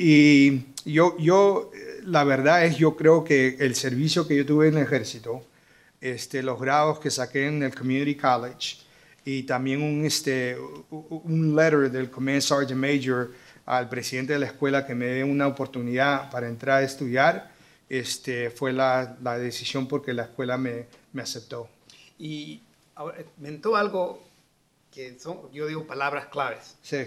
y 0.85 0.91
yo, 0.91 1.15
yo, 1.17 1.71
la 2.03 2.23
verdad 2.23 2.65
es, 2.65 2.77
yo 2.77 2.95
creo 2.95 3.23
que 3.23 3.57
el 3.59 3.75
servicio 3.75 4.27
que 4.27 4.35
yo 4.37 4.45
tuve 4.45 4.67
en 4.67 4.77
el 4.77 4.83
ejército, 4.83 5.43
este, 6.01 6.43
los 6.43 6.59
grados 6.59 6.99
que 6.99 7.09
saqué 7.09 7.47
en 7.47 7.63
el 7.63 7.73
Community 7.75 8.15
College 8.15 8.77
y 9.31 9.43
también 9.43 9.83
un, 9.83 10.05
este, 10.05 10.57
un 10.89 11.55
letter 11.55 11.91
del 11.91 12.09
Command 12.09 12.41
Sergeant 12.41 12.81
Major 12.81 13.31
al 13.67 13.87
presidente 13.87 14.33
de 14.33 14.39
la 14.39 14.47
escuela 14.47 14.87
que 14.87 14.95
me 14.95 15.05
dé 15.05 15.23
una 15.23 15.45
oportunidad 15.45 16.31
para 16.31 16.47
entrar 16.47 16.79
a 16.79 16.83
estudiar, 16.83 17.51
este, 17.87 18.49
fue 18.49 18.73
la, 18.73 19.17
la 19.21 19.37
decisión 19.37 19.87
porque 19.87 20.13
la 20.13 20.23
escuela 20.23 20.57
me, 20.57 20.87
me 21.13 21.21
aceptó. 21.21 21.69
Y 22.17 22.61
ahora, 22.95 23.17
mentó 23.37 23.75
algo 23.75 24.23
que 24.91 25.19
son, 25.19 25.51
yo 25.53 25.67
digo 25.67 25.85
palabras 25.85 26.25
claves. 26.27 26.77
Sí, 26.81 26.97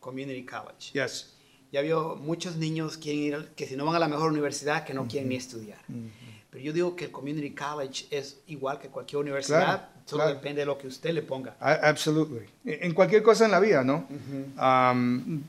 Community 0.00 0.46
College. 0.46 0.92
yes. 0.94 1.34
Ya 1.72 1.82
vio 1.82 2.16
muchos 2.16 2.56
niños 2.56 2.96
quieren 2.96 3.22
ir, 3.22 3.48
que 3.54 3.66
si 3.66 3.76
no 3.76 3.84
van 3.84 3.96
a 3.96 3.98
la 3.98 4.08
mejor 4.08 4.32
universidad, 4.32 4.84
que 4.84 4.94
no 4.94 5.06
quieren 5.06 5.28
ni 5.28 5.36
estudiar. 5.36 5.80
Pero 6.56 6.64
yo 6.64 6.72
digo 6.72 6.96
que 6.96 7.04
el 7.04 7.10
Community 7.10 7.50
College 7.50 8.06
es 8.10 8.38
igual 8.46 8.78
que 8.80 8.88
cualquier 8.88 9.20
universidad, 9.20 9.62
Claro, 9.62 9.82
solo 10.06 10.22
claro. 10.22 10.38
depende 10.38 10.60
de 10.62 10.64
lo 10.66 10.78
que 10.78 10.86
usted 10.86 11.12
le 11.12 11.20
ponga. 11.20 11.54
Absolutely. 11.60 12.46
En 12.64 12.94
cualquier 12.94 13.22
cosa 13.22 13.44
en 13.44 13.50
la 13.50 13.60
vida, 13.60 13.84
¿no? 13.84 14.06
Um, 14.58 15.44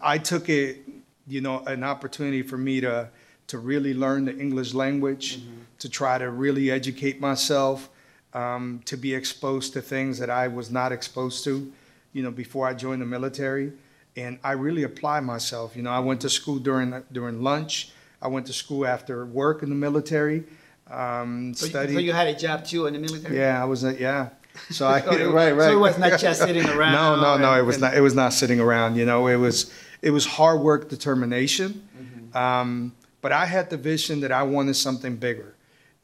I 0.00 0.18
took 0.18 0.48
it, 0.48 0.78
you 1.26 1.42
know, 1.42 1.62
an 1.66 1.84
opportunity 1.84 2.40
for 2.42 2.56
me 2.56 2.80
to, 2.80 3.10
to 3.48 3.58
really 3.58 3.92
learn 3.92 4.24
the 4.24 4.32
English 4.32 4.72
language, 4.72 5.40
to 5.78 5.90
try 5.90 6.16
to 6.16 6.30
really 6.30 6.70
educate 6.70 7.20
myself, 7.20 7.90
um, 8.32 8.80
to 8.86 8.96
be 8.96 9.12
exposed 9.14 9.74
to 9.74 9.82
things 9.82 10.18
that 10.18 10.30
I 10.30 10.48
was 10.48 10.70
not 10.70 10.90
exposed 10.90 11.44
to, 11.44 11.70
you 12.14 12.22
know, 12.22 12.30
before 12.30 12.66
I 12.66 12.72
joined 12.72 13.02
the 13.02 13.06
military. 13.06 13.72
And 14.16 14.38
I 14.42 14.52
really 14.52 14.84
apply 14.84 15.20
myself. 15.20 15.76
You 15.76 15.82
know, 15.82 15.90
I 15.90 15.98
went 16.00 16.22
to 16.22 16.30
school 16.30 16.58
during, 16.58 16.94
during 17.12 17.42
lunch. 17.42 17.92
I 18.22 18.28
went 18.28 18.46
to 18.46 18.52
school 18.52 18.86
after 18.86 19.24
work 19.26 19.62
in 19.62 19.68
the 19.68 19.74
military. 19.74 20.44
Um, 20.90 21.52
So, 21.54 21.66
studied. 21.66 21.94
so 21.94 21.98
you 22.00 22.12
had 22.12 22.28
a 22.28 22.34
job 22.34 22.64
too 22.64 22.86
in 22.86 22.94
the 22.94 23.00
military? 23.00 23.36
Yeah, 23.36 23.60
I 23.60 23.64
was. 23.66 23.84
A, 23.84 23.94
yeah, 23.98 24.28
So 24.70 24.86
I, 24.86 25.00
So 25.04 25.10
it- 25.12 25.30
right, 25.32 25.52
right. 25.52 25.66
so 25.66 25.72
it 25.72 25.80
was 25.80 25.98
not 25.98 26.18
just 26.18 26.40
sitting 26.40 26.66
around 26.76 26.92
No, 26.92 27.16
no, 27.16 27.36
no. 27.38 27.52
and- 27.52 27.60
It 27.60 27.64
was 27.64 27.78
not. 27.78 27.94
It 27.94 28.00
was 28.00 28.14
not 28.14 28.32
sitting 28.32 28.60
around. 28.60 28.96
You 28.96 29.04
know, 29.04 29.26
it 29.26 29.36
was 29.36 29.70
it 30.02 30.10
was 30.10 30.24
hard 30.26 30.60
work, 30.60 30.88
determination. 30.88 31.82
Mm-hmm. 31.98 32.36
Um, 32.36 32.92
but 33.22 33.32
I 33.32 33.46
had 33.46 33.70
the 33.70 33.76
vision 33.76 34.20
that 34.20 34.30
I 34.30 34.42
wanted 34.44 34.76
something 34.76 35.16
bigger, 35.16 35.54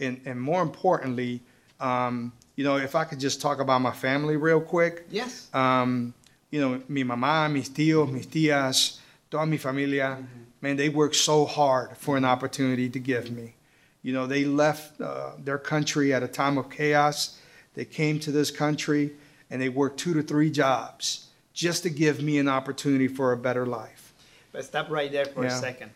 and 0.00 0.20
and 0.26 0.40
more 0.40 0.62
importantly, 0.62 1.40
um, 1.80 2.32
you 2.56 2.64
know, 2.64 2.76
if 2.76 2.94
I 2.94 3.04
could 3.04 3.20
just 3.20 3.40
talk 3.40 3.60
about 3.60 3.80
my 3.80 3.92
family 3.92 4.36
real 4.36 4.60
quick. 4.60 5.06
Yes. 5.10 5.48
Um, 5.54 6.12
you 6.50 6.60
know, 6.60 6.82
mi 6.88 7.02
mamá, 7.04 7.50
mis 7.50 7.70
tíos, 7.70 8.10
mis 8.12 8.26
tías, 8.26 8.98
toda 9.30 9.46
mi 9.46 9.56
familia, 9.56 10.18
man, 10.62 10.76
they 10.76 10.88
worked 10.88 11.16
so 11.16 11.44
hard 11.44 11.96
for 11.98 12.16
an 12.16 12.24
opportunity 12.24 12.88
to 12.88 12.98
give 12.98 13.30
me. 13.30 13.54
You 14.02 14.12
know, 14.12 14.26
they 14.26 14.44
left 14.44 15.00
uh, 15.00 15.32
their 15.38 15.58
country 15.58 16.14
at 16.14 16.22
a 16.22 16.28
time 16.28 16.56
of 16.56 16.70
chaos. 16.70 17.38
They 17.74 17.84
came 17.84 18.18
to 18.20 18.32
this 18.32 18.50
country 18.50 19.12
and 19.50 19.60
they 19.60 19.68
worked 19.68 19.98
two 19.98 20.14
to 20.14 20.22
three 20.22 20.50
jobs 20.50 21.28
just 21.52 21.82
to 21.82 21.90
give 21.90 22.22
me 22.22 22.38
an 22.38 22.48
opportunity 22.48 23.08
for 23.08 23.32
a 23.32 23.36
better 23.36 23.66
life. 23.66 24.12
But 24.52 24.64
stop 24.64 24.90
right 24.90 25.10
there 25.12 25.26
for 25.26 25.44
a 25.44 25.50
second. 25.50 25.90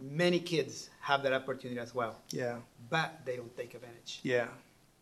Many 0.00 0.38
kids 0.40 0.90
have 1.00 1.22
that 1.22 1.32
opportunity 1.32 1.78
as 1.80 1.94
well, 1.94 2.16
Yeah, 2.30 2.56
but 2.90 3.24
they 3.24 3.36
don't 3.36 3.54
take 3.56 3.74
advantage. 3.74 4.20
yeah, 4.22 4.48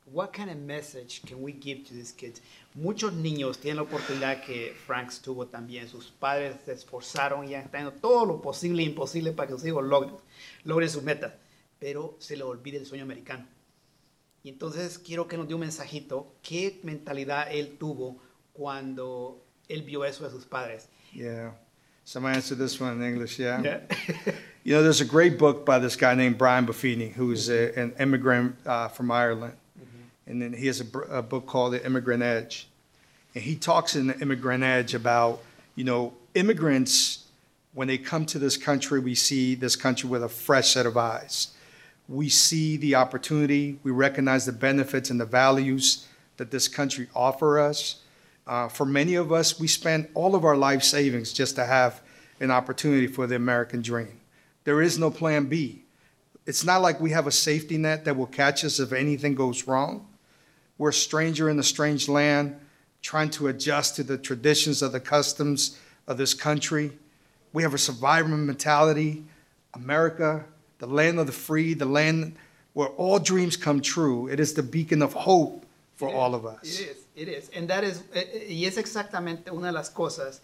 What 0.04 0.32
kind 0.32 0.50
of 0.50 0.56
message 0.56 1.22
can 1.26 1.40
we 1.40 1.52
give 1.52 1.84
to 1.88 1.94
these 1.94 2.12
kids? 2.12 2.42
Muchos 2.74 3.12
niños 3.12 3.58
tienen 3.58 3.76
la 3.76 3.82
oportunidad 3.82 4.42
que 4.42 4.74
Frank 4.86 5.10
tuvo 5.22 5.46
también. 5.46 5.88
Sus 5.88 6.10
padres 6.10 6.56
se 6.64 6.72
esforzaron 6.72 7.48
y 7.48 7.54
han 7.54 7.64
estado 7.64 7.92
todo 7.92 8.26
lo 8.26 8.42
posible 8.42 8.82
e 8.82 8.86
imposible 8.86 9.32
para 9.32 9.48
que 9.48 9.54
sus 9.54 9.64
hijos 9.64 9.84
logren, 9.84 10.16
logren 10.64 10.88
sus 10.88 11.02
metas, 11.02 11.32
pero 11.78 12.16
se 12.18 12.36
les 12.36 12.44
olvida 12.44 12.78
el 12.78 12.86
sueño 12.86 13.04
americano. 13.04 13.46
Y 14.42 14.48
entonces 14.48 14.98
quiero 14.98 15.28
que 15.28 15.36
nos 15.36 15.46
dé 15.46 15.54
un 15.54 15.60
mensajito. 15.60 16.34
¿Qué 16.42 16.80
mentalidad 16.82 17.52
él 17.52 17.78
tuvo 17.78 18.20
cuando 18.52 19.44
él 19.68 19.82
vio 19.82 20.04
eso 20.04 20.24
de 20.24 20.30
sus 20.30 20.44
padres? 20.44 20.88
yeah. 21.12 21.52
Somebody 22.04 22.34
answer 22.34 22.56
this 22.56 22.80
one 22.80 22.94
in 22.94 23.02
English, 23.02 23.38
yeah? 23.38 23.60
Yeah. 23.62 23.80
You 24.64 24.74
know, 24.74 24.82
there's 24.84 25.00
a 25.00 25.04
great 25.04 25.38
book 25.40 25.66
by 25.66 25.80
this 25.80 25.96
guy 25.96 26.14
named 26.14 26.38
Brian 26.38 26.66
Buffini, 26.66 27.12
who's 27.12 27.48
a, 27.48 27.76
an 27.76 27.94
immigrant 27.98 28.54
uh, 28.64 28.86
from 28.86 29.10
Ireland. 29.10 29.54
And 30.32 30.40
then 30.40 30.54
he 30.54 30.66
has 30.68 30.80
a, 30.80 30.98
a 31.10 31.20
book 31.20 31.44
called 31.44 31.74
The 31.74 31.84
Immigrant 31.84 32.22
Edge. 32.22 32.66
And 33.34 33.44
he 33.44 33.54
talks 33.54 33.94
in 33.94 34.06
The 34.06 34.18
Immigrant 34.18 34.64
Edge 34.64 34.94
about, 34.94 35.42
you 35.76 35.84
know, 35.84 36.14
immigrants, 36.34 37.26
when 37.74 37.86
they 37.86 37.98
come 37.98 38.24
to 38.24 38.38
this 38.38 38.56
country, 38.56 38.98
we 38.98 39.14
see 39.14 39.54
this 39.54 39.76
country 39.76 40.08
with 40.08 40.24
a 40.24 40.30
fresh 40.30 40.70
set 40.70 40.86
of 40.86 40.96
eyes. 40.96 41.48
We 42.08 42.30
see 42.30 42.78
the 42.78 42.94
opportunity, 42.94 43.78
we 43.82 43.90
recognize 43.90 44.46
the 44.46 44.52
benefits 44.52 45.10
and 45.10 45.20
the 45.20 45.26
values 45.26 46.08
that 46.38 46.50
this 46.50 46.66
country 46.66 47.08
offer 47.14 47.60
us. 47.60 47.96
Uh, 48.46 48.68
for 48.68 48.86
many 48.86 49.16
of 49.16 49.32
us, 49.32 49.60
we 49.60 49.68
spend 49.68 50.08
all 50.14 50.34
of 50.34 50.46
our 50.46 50.56
life 50.56 50.82
savings 50.82 51.34
just 51.34 51.56
to 51.56 51.66
have 51.66 52.00
an 52.40 52.50
opportunity 52.50 53.06
for 53.06 53.26
the 53.26 53.36
American 53.36 53.82
dream. 53.82 54.18
There 54.64 54.80
is 54.80 54.98
no 54.98 55.10
plan 55.10 55.44
B. 55.44 55.84
It's 56.46 56.64
not 56.64 56.80
like 56.80 57.00
we 57.02 57.10
have 57.10 57.26
a 57.26 57.30
safety 57.30 57.76
net 57.76 58.06
that 58.06 58.16
will 58.16 58.26
catch 58.26 58.64
us 58.64 58.80
if 58.80 58.94
anything 58.94 59.34
goes 59.34 59.66
wrong. 59.66 60.06
We're 60.78 60.90
a 60.90 60.92
stranger 60.92 61.48
in 61.48 61.58
a 61.58 61.62
strange 61.62 62.08
land, 62.08 62.56
trying 63.02 63.30
to 63.30 63.48
adjust 63.48 63.96
to 63.96 64.02
the 64.02 64.18
traditions 64.18 64.82
of 64.82 64.92
the 64.92 65.00
customs 65.00 65.78
of 66.06 66.18
this 66.18 66.34
country. 66.34 66.92
We 67.52 67.62
have 67.62 67.74
a 67.74 67.78
survivor 67.78 68.28
mentality. 68.28 69.24
America, 69.74 70.44
the 70.78 70.86
land 70.86 71.18
of 71.18 71.26
the 71.26 71.32
free, 71.32 71.74
the 71.74 71.86
land 71.86 72.36
where 72.74 72.88
all 72.88 73.18
dreams 73.18 73.56
come 73.56 73.80
true. 73.80 74.28
It 74.28 74.40
is 74.40 74.54
the 74.54 74.62
beacon 74.62 75.02
of 75.02 75.12
hope 75.12 75.64
for 75.96 76.08
It 76.08 76.14
all 76.14 76.30
is, 76.30 76.34
of 76.34 76.46
us. 76.46 76.62
It 76.62 76.88
is, 76.88 76.96
it 77.16 77.28
is. 77.28 77.50
And 77.56 77.68
that 77.68 77.84
is, 77.84 78.02
eh, 78.14 78.24
eh, 78.32 78.46
y 78.50 78.64
es 78.66 78.76
exactamente 78.76 79.50
una 79.50 79.68
de 79.68 79.72
las 79.72 79.90
cosas 79.90 80.40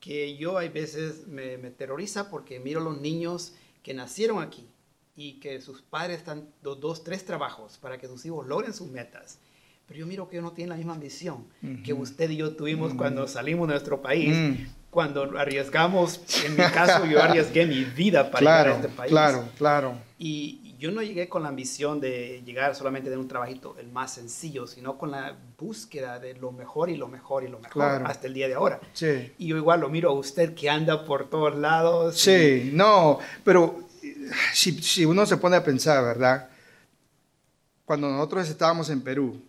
que 0.00 0.36
yo 0.36 0.56
hay 0.56 0.68
veces 0.68 1.26
me, 1.26 1.56
me 1.58 1.70
terroriza 1.70 2.30
porque 2.30 2.58
miro 2.58 2.80
los 2.80 2.98
niños 2.98 3.52
que 3.82 3.92
nacieron 3.94 4.42
aquí 4.42 4.66
y 5.16 5.34
que 5.40 5.60
sus 5.60 5.82
padres 5.82 6.18
están 6.18 6.48
dos, 6.62 6.80
dos, 6.80 7.04
tres 7.04 7.24
trabajos 7.24 7.78
para 7.78 7.98
que 7.98 8.06
sus 8.06 8.24
hijos 8.26 8.46
logren 8.46 8.72
sus 8.72 8.88
metas. 8.88 9.38
Pero 9.86 10.00
yo 10.00 10.06
miro 10.06 10.28
que 10.28 10.36
ellos 10.36 10.44
no 10.44 10.52
tienen 10.52 10.70
la 10.70 10.76
misma 10.76 10.92
ambición 10.94 11.46
que 11.84 11.92
usted 11.92 12.30
y 12.30 12.36
yo 12.36 12.54
tuvimos 12.54 12.94
cuando 12.94 13.26
salimos 13.26 13.66
de 13.68 13.74
nuestro 13.74 14.00
país, 14.00 14.34
Mm. 14.36 14.66
cuando 14.90 15.22
arriesgamos, 15.38 16.20
en 16.44 16.52
mi 16.52 16.62
caso 16.72 17.04
yo 17.06 17.20
arriesgué 17.22 17.66
mi 17.66 17.84
vida 17.84 18.30
para 18.30 18.38
Claro, 18.40 18.64
llegar 18.70 18.84
a 18.84 18.86
este 18.86 18.96
país. 18.96 19.10
claro, 19.10 19.44
claro. 19.58 19.94
Y 20.18 20.74
yo 20.78 20.90
no 20.92 21.02
llegué 21.02 21.28
con 21.28 21.42
la 21.42 21.48
ambición 21.48 22.00
de 22.00 22.40
llegar 22.46 22.74
solamente 22.76 23.10
de 23.10 23.16
un 23.16 23.26
trabajito 23.28 23.76
el 23.80 23.88
más 23.88 24.14
sencillo, 24.14 24.66
sino 24.68 24.96
con 24.96 25.10
la 25.10 25.36
búsqueda 25.58 26.18
de 26.20 26.34
lo 26.34 26.52
mejor 26.52 26.88
y 26.88 26.96
lo 26.96 27.08
mejor 27.08 27.42
y 27.44 27.48
lo 27.48 27.58
mejor 27.58 27.72
Claro. 27.72 28.06
hasta 28.06 28.26
el 28.28 28.34
día 28.34 28.46
de 28.48 28.54
ahora. 28.54 28.80
Sí. 28.92 29.32
Y 29.38 29.48
yo 29.48 29.56
igual 29.56 29.80
lo 29.80 29.88
miro 29.88 30.10
a 30.10 30.12
usted 30.12 30.54
que 30.54 30.70
anda 30.70 31.04
por 31.04 31.28
todos 31.28 31.56
lados. 31.56 32.16
y- 32.28 32.30
Sí, 32.30 32.70
no, 32.72 33.18
pero 33.44 33.89
si, 34.54 34.82
si 34.82 35.04
uno 35.04 35.26
se 35.26 35.36
pone 35.36 35.56
a 35.56 35.64
pensar, 35.64 36.02
¿verdad? 36.04 36.48
Cuando 37.84 38.08
nosotros 38.10 38.48
estábamos 38.48 38.88
en 38.90 39.00
Perú 39.00 39.40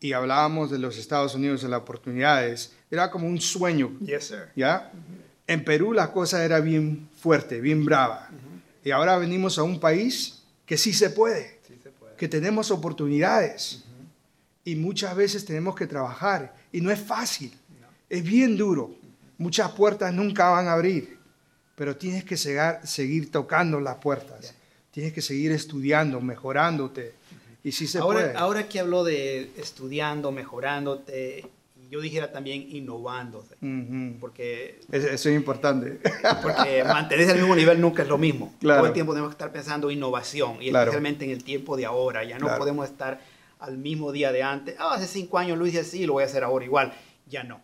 y 0.00 0.12
hablábamos 0.12 0.70
de 0.70 0.78
los 0.78 0.98
Estados 0.98 1.34
Unidos, 1.34 1.62
de 1.62 1.68
las 1.68 1.80
oportunidades, 1.80 2.72
era 2.90 3.10
como 3.10 3.26
un 3.26 3.40
sueño, 3.40 3.92
Yes, 4.00 4.24
sir. 4.24 4.48
¿ya? 4.56 4.90
En 5.46 5.64
Perú 5.64 5.92
la 5.92 6.12
cosa 6.12 6.44
era 6.44 6.60
bien 6.60 7.08
fuerte, 7.20 7.60
bien 7.60 7.84
brava. 7.84 8.28
Y 8.84 8.90
ahora 8.90 9.16
venimos 9.16 9.58
a 9.58 9.62
un 9.62 9.78
país 9.80 10.42
que 10.66 10.76
sí 10.76 10.92
se 10.92 11.10
puede, 11.10 11.60
Sí 11.66 11.78
se 11.82 11.90
puede. 11.90 12.16
que 12.16 12.28
tenemos 12.28 12.70
oportunidades. 12.70 13.84
Y 14.64 14.76
muchas 14.76 15.16
veces 15.16 15.44
tenemos 15.44 15.74
que 15.74 15.86
trabajar. 15.86 16.54
Y 16.72 16.80
no 16.80 16.90
es 16.90 17.00
fácil, 17.00 17.52
es 18.08 18.22
bien 18.22 18.56
duro. 18.56 18.94
Muchas 19.38 19.70
puertas 19.72 20.12
nunca 20.12 20.50
van 20.50 20.68
a 20.68 20.72
abrir, 20.74 21.18
pero 21.74 21.96
tienes 21.96 22.24
que 22.24 22.36
segar- 22.36 22.86
seguir 22.86 23.30
tocando 23.30 23.80
las 23.80 23.96
puertas. 23.96 24.54
Tienes 24.90 25.12
que 25.12 25.22
seguir 25.22 25.52
estudiando, 25.52 26.20
mejorándote. 26.20 27.14
Y 27.64 27.72
sí 27.72 27.86
se 27.86 27.98
ahora, 27.98 28.20
puede. 28.20 28.36
ahora 28.36 28.68
que 28.68 28.80
habló 28.80 29.04
de 29.04 29.50
estudiando, 29.56 30.32
mejorándote, 30.32 31.46
yo 31.90 32.00
dijera 32.00 32.32
también 32.32 32.66
innovándose. 32.74 33.54
Ujú. 33.62 34.18
Porque 34.20 34.80
Es- 34.90 35.04
Eso 35.04 35.28
es 35.28 35.36
importante. 35.36 35.98
Porque 36.42 36.82
mantenerse 36.84 37.32
al 37.32 37.38
mismo 37.38 37.54
nivel 37.54 37.80
nunca 37.80 38.02
es 38.02 38.08
lo 38.08 38.18
mismo. 38.18 38.52
Claro. 38.60 38.80
Todo 38.80 38.86
el 38.88 38.92
tiempo 38.94 39.12
tenemos 39.12 39.30
que 39.30 39.34
estar 39.34 39.52
pensando 39.52 39.90
innovación, 39.90 40.56
y 40.60 40.70
Claro. 40.70 40.90
especialmente 40.90 41.24
en 41.24 41.30
el 41.30 41.44
tiempo 41.44 41.76
de 41.76 41.84
ahora. 41.86 42.24
Ya 42.24 42.38
no 42.38 42.46
Claro. 42.46 42.58
podemos 42.60 42.88
estar 42.88 43.20
al 43.60 43.78
mismo 43.78 44.10
día 44.12 44.32
de 44.32 44.42
antes. 44.42 44.74
Ah, 44.78 44.94
hace 44.94 45.06
cinco 45.06 45.38
años 45.38 45.56
lo 45.58 45.66
hice 45.66 45.80
así, 45.80 46.04
lo 46.04 46.14
voy 46.14 46.24
a 46.24 46.26
hacer 46.26 46.42
ahora 46.44 46.64
igual. 46.64 46.92
Ya 47.28 47.44
no. 47.44 47.60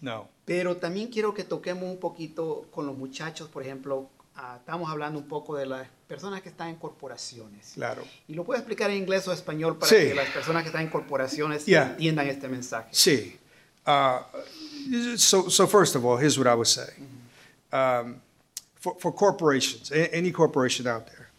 no. 0.00 0.28
Pero 0.44 0.76
también 0.76 1.08
quiero 1.08 1.32
que 1.32 1.44
toquemos 1.44 1.84
un 1.84 1.98
poquito 1.98 2.66
con 2.70 2.86
los 2.86 2.96
muchachos, 2.96 3.48
por 3.48 3.62
ejemplo, 3.62 4.10
ah, 4.36 4.56
estamos 4.60 4.90
hablando 4.90 5.18
un 5.18 5.26
poco 5.26 5.56
de 5.56 5.64
las 5.66 5.88
personas 6.06 6.42
que 6.42 6.50
están 6.50 6.68
en 6.68 6.76
corporaciones. 6.76 7.72
Claro. 7.74 8.02
Y 8.28 8.34
lo 8.34 8.44
puedo 8.44 8.58
explicar 8.58 8.90
en 8.90 8.98
inglés 8.98 9.26
o 9.26 9.32
español 9.32 9.78
para 9.78 9.88
Sí. 9.88 10.08
que 10.08 10.14
las 10.14 10.28
personas 10.30 10.62
que 10.62 10.68
están 10.68 10.82
en 10.82 10.90
corporaciones 10.90 11.64
Yeah. 11.64 11.90
entiendan 11.92 12.28
este 12.28 12.48
mensaje. 12.48 12.88
See, 12.92 13.38
uh, 13.86 14.20
so, 15.16 15.48
so 15.48 15.66
first 15.66 15.96
of 15.96 16.04
all, 16.04 16.18
here's 16.18 16.38
what 16.38 16.46
I 16.46 16.54
would 16.54 16.66
say. 16.68 16.92
Um, 17.72 18.20
for, 18.74 18.94
for 19.00 19.12
corporations, 19.12 19.90
any 19.90 20.30
corporation 20.30 20.86
out 20.86 21.06
there, 21.06 21.30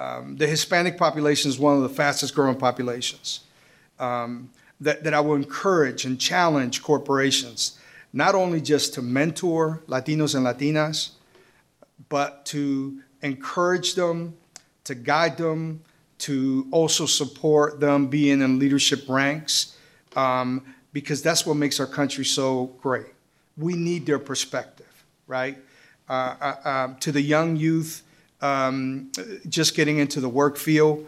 um, 0.00 0.36
the 0.36 0.46
Hispanic 0.46 0.96
population 0.96 1.50
is 1.50 1.58
one 1.58 1.76
of 1.76 1.82
the 1.82 1.94
fastest 1.94 2.34
growing 2.36 2.56
populations. 2.56 3.40
Um, 3.98 4.50
that, 4.80 5.02
that 5.04 5.12
I 5.14 5.20
will 5.20 5.36
encourage 5.36 6.04
and 6.04 6.18
challenge 6.20 6.82
corporations, 6.82 7.78
not 8.14 8.36
only 8.36 8.60
just 8.60 8.94
to 8.94 9.02
mentor 9.02 9.82
Latinos 9.88 10.36
and 10.36 10.46
Latinas, 10.46 11.10
but 12.08 12.46
to 12.46 13.00
encourage 13.22 13.94
them, 13.96 14.36
to 14.84 14.94
guide 14.94 15.36
them, 15.36 15.82
to 16.18 16.66
also 16.70 17.06
support 17.06 17.80
them 17.80 18.06
being 18.06 18.40
in 18.40 18.60
leadership 18.60 19.08
ranks, 19.08 19.76
um, 20.14 20.62
because 20.92 21.22
that's 21.22 21.44
what 21.44 21.56
makes 21.56 21.80
our 21.80 21.88
country 21.88 22.24
so 22.24 22.66
great. 22.80 23.06
We 23.56 23.74
need 23.74 24.06
their 24.06 24.20
perspective, 24.20 25.04
right? 25.26 25.58
Uh, 26.08 26.36
uh, 26.40 26.68
um, 26.68 26.96
to 27.00 27.10
the 27.10 27.20
young 27.20 27.56
youth, 27.56 28.02
um, 28.40 29.10
just 29.48 29.74
getting 29.74 29.98
into 29.98 30.20
the 30.20 30.28
work 30.28 30.56
field, 30.56 31.04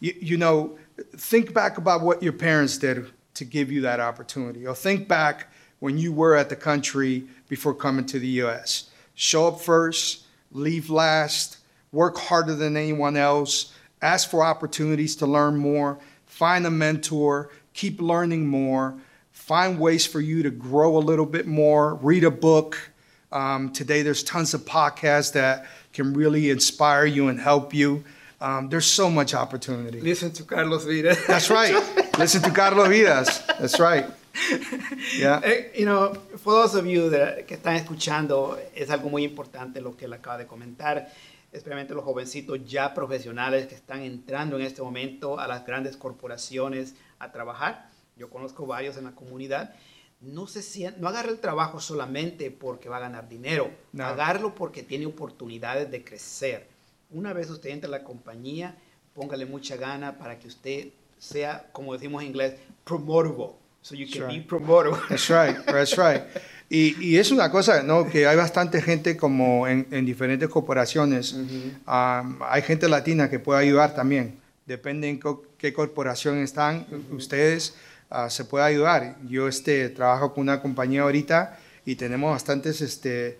you, 0.00 0.12
you 0.20 0.36
know, 0.36 0.76
think 1.16 1.54
back 1.54 1.78
about 1.78 2.00
what 2.00 2.20
your 2.20 2.32
parents 2.32 2.78
did 2.78 3.06
to 3.34 3.44
give 3.44 3.70
you 3.70 3.82
that 3.82 4.00
opportunity, 4.00 4.66
or 4.66 4.74
think 4.74 5.06
back 5.06 5.52
when 5.80 5.98
you 5.98 6.12
were 6.12 6.34
at 6.34 6.48
the 6.48 6.56
country 6.56 7.24
before 7.48 7.74
coming 7.74 8.06
to 8.06 8.18
the 8.18 8.28
U.S. 8.42 8.90
Show 9.14 9.48
up 9.48 9.60
first, 9.60 10.24
leave 10.52 10.90
last, 10.90 11.58
work 11.92 12.18
harder 12.18 12.54
than 12.54 12.76
anyone 12.76 13.16
else, 13.16 13.72
ask 14.02 14.30
for 14.30 14.42
opportunities 14.42 15.16
to 15.16 15.26
learn 15.26 15.56
more, 15.56 15.98
find 16.26 16.66
a 16.66 16.70
mentor, 16.70 17.50
keep 17.74 18.00
learning 18.00 18.46
more, 18.46 18.98
find 19.32 19.78
ways 19.78 20.06
for 20.06 20.20
you 20.20 20.42
to 20.42 20.50
grow 20.50 20.96
a 20.96 21.00
little 21.00 21.26
bit 21.26 21.46
more, 21.46 21.94
read 21.96 22.24
a 22.24 22.30
book. 22.30 22.90
Um, 23.32 23.72
today, 23.72 24.02
there's 24.02 24.22
tons 24.22 24.54
of 24.54 24.62
podcasts 24.62 25.32
that 25.32 25.66
can 25.92 26.12
really 26.12 26.50
inspire 26.50 27.06
you 27.06 27.28
and 27.28 27.40
help 27.40 27.74
you. 27.74 28.04
Um, 28.40 28.68
there's 28.68 28.86
so 28.86 29.10
much 29.10 29.34
opportunity. 29.34 30.00
Listen 30.00 30.30
to 30.32 30.44
Carlos 30.44 30.84
Vides. 30.84 31.26
That's 31.26 31.50
right. 31.50 31.74
Listen 32.18 32.40
to 32.42 32.50
Carlos 32.50 32.88
Vidas. 32.88 33.44
That's 33.58 33.80
right. 33.80 34.06
Yeah. 35.18 35.40
Uh, 35.44 35.78
you 35.78 35.84
know, 35.84 36.14
for 36.36 36.52
those 36.52 36.74
of 36.74 36.86
you 36.86 37.10
that, 37.10 37.46
que 37.46 37.54
están 37.54 37.76
escuchando, 37.76 38.58
es 38.74 38.90
algo 38.90 39.08
muy 39.08 39.24
importante 39.24 39.80
lo 39.80 39.96
que 39.96 40.04
él 40.06 40.12
acaba 40.12 40.38
de 40.38 40.46
comentar, 40.46 41.08
especialmente 41.52 41.94
los 41.94 42.04
jovencitos 42.04 42.64
ya 42.64 42.94
profesionales 42.94 43.66
que 43.66 43.74
están 43.74 44.02
entrando 44.02 44.56
en 44.56 44.62
este 44.62 44.82
momento 44.82 45.38
a 45.38 45.46
las 45.46 45.66
grandes 45.66 45.96
corporaciones 45.96 46.94
a 47.18 47.32
trabajar. 47.32 47.90
Yo 48.16 48.30
conozco 48.30 48.66
varios 48.66 48.96
en 48.96 49.04
la 49.04 49.12
comunidad. 49.12 49.74
No, 50.20 50.46
se 50.46 50.90
no 50.98 51.08
agarre 51.08 51.30
el 51.30 51.38
trabajo 51.38 51.80
solamente 51.80 52.50
porque 52.50 52.88
va 52.88 52.96
a 52.96 53.00
ganar 53.00 53.28
dinero, 53.28 53.70
no. 53.92 54.54
porque 54.54 54.82
tiene 54.82 55.06
oportunidades 55.06 55.90
de 55.90 56.04
crecer. 56.04 56.68
Una 57.10 57.32
vez 57.32 57.48
usted 57.50 57.70
entra 57.70 57.88
a 57.88 57.92
la 57.92 58.04
compañía, 58.04 58.76
póngale 59.14 59.46
mucha 59.46 59.76
gana 59.76 60.18
para 60.18 60.38
que 60.38 60.48
usted 60.48 60.88
sea, 61.18 61.68
como 61.72 61.92
decimos 61.92 62.22
en 62.22 62.28
inglés, 62.28 62.54
promotable 62.84 63.67
So 63.88 63.94
you 63.94 64.06
can 64.06 64.28
be 64.28 64.40
promoted. 64.40 64.92
That's 65.08 65.30
right, 65.30 65.56
that's 65.64 65.96
right. 65.96 66.22
Y, 66.68 66.94
y, 67.00 67.16
es 67.16 67.30
una 67.30 67.50
cosa, 67.50 67.82
¿no? 67.82 68.06
Que 68.06 68.26
hay 68.26 68.36
bastante 68.36 68.82
gente 68.82 69.16
como 69.16 69.66
en, 69.66 69.86
en 69.90 70.04
diferentes 70.04 70.50
corporaciones. 70.50 71.32
um, 71.32 72.38
hay 72.42 72.60
gente 72.60 72.86
latina 72.86 73.30
que 73.30 73.38
puede 73.38 73.60
ayudar 73.60 73.94
también. 73.94 74.38
Depende 74.66 75.08
en 75.08 75.18
qué 75.56 75.72
corporación 75.72 76.36
están 76.36 76.86
ustedes, 77.12 77.76
uh, 78.10 78.28
se 78.28 78.44
puede 78.44 78.66
ayudar. 78.66 79.16
Yo 79.26 79.48
este, 79.48 79.88
trabajo 79.88 80.34
con 80.34 80.42
una 80.42 80.60
compañía 80.60 81.00
ahorita 81.04 81.58
y 81.86 81.96
tenemos 81.96 82.32
bastantes 82.32 82.82
este, 82.82 83.38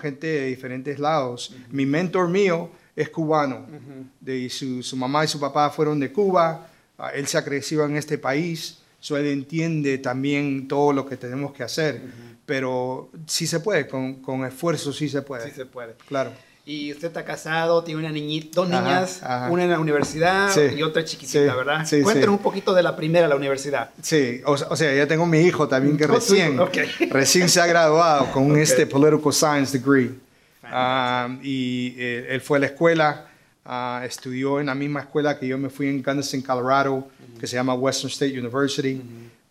gente 0.00 0.26
de 0.26 0.46
diferentes 0.46 0.98
lados. 0.98 1.54
Mi 1.68 1.84
mentor 1.84 2.30
mío 2.30 2.70
es 2.96 3.10
cubano. 3.10 3.66
de, 4.18 4.48
su, 4.48 4.82
su, 4.82 4.96
mamá 4.96 5.26
y 5.26 5.28
su 5.28 5.38
papá 5.38 5.68
fueron 5.68 6.00
de 6.00 6.10
Cuba. 6.10 6.68
Uh, 6.98 7.14
él 7.14 7.26
se 7.26 7.36
ha 7.36 7.44
crecido 7.44 7.84
en 7.84 7.98
este 7.98 8.16
país. 8.16 8.78
So 9.02 9.16
él 9.16 9.26
entiende 9.26 9.98
también 9.98 10.68
todo 10.68 10.92
lo 10.92 11.04
que 11.04 11.16
tenemos 11.16 11.52
que 11.52 11.64
hacer, 11.64 12.00
pero 12.46 13.10
sí 13.26 13.48
se 13.48 13.58
puede, 13.58 13.88
con, 13.88 14.22
con, 14.22 14.44
esfuerzo 14.46 14.92
sí 14.92 15.08
se 15.08 15.22
puede. 15.22 15.48
Sí 15.48 15.56
se 15.56 15.66
puede. 15.66 15.94
Claro. 16.06 16.30
Y 16.64 16.92
usted 16.92 17.08
está 17.08 17.24
casado, 17.24 17.82
tiene 17.82 17.98
una 17.98 18.12
niñita, 18.12 18.50
dos 18.60 18.68
niñas, 18.68 19.20
una 19.50 19.64
en 19.64 19.70
la 19.70 19.80
universidad 19.80 20.56
y 20.70 20.84
otra 20.84 21.04
chiquitita, 21.04 21.52
¿verdad? 21.56 21.84
Sí, 21.84 22.00
Cuéntenos 22.02 22.36
un 22.36 22.42
poquito 22.42 22.72
de 22.72 22.84
la 22.84 22.94
primera, 22.94 23.26
la 23.26 23.34
universidad. 23.34 23.90
Sí, 24.00 24.40
o, 24.46 24.52
o, 24.52 24.76
sea, 24.76 24.94
ya 24.94 25.08
tengo 25.08 25.26
mi 25.26 25.40
hijo 25.40 25.66
también 25.66 25.96
que 25.96 26.06
recién, 26.06 26.60
recién 27.10 27.48
se 27.48 27.60
ha 27.60 27.66
graduado 27.66 28.30
con 28.30 28.56
este 28.56 28.86
Political 28.86 29.32
Science 29.32 29.76
degree. 29.76 30.12
Um, 30.62 31.40
y 31.42 31.96
eh, 31.98 32.28
él 32.30 32.40
fue 32.40 32.58
a 32.58 32.60
la 32.60 32.66
escuela, 32.66 33.31
uh, 33.66 34.02
estudió 34.04 34.60
en 34.60 34.66
la 34.66 34.74
misma 34.74 35.00
escuela 35.00 35.38
que 35.38 35.46
yo 35.46 35.58
me 35.58 35.70
fui 35.70 35.88
en 35.88 36.02
Gunnison, 36.02 36.40
Colorado 36.42 37.08
que 37.38 37.46
se 37.46 37.56
llama 37.56 37.74
Western 37.74 38.10
State 38.10 38.38
University. 38.38 39.00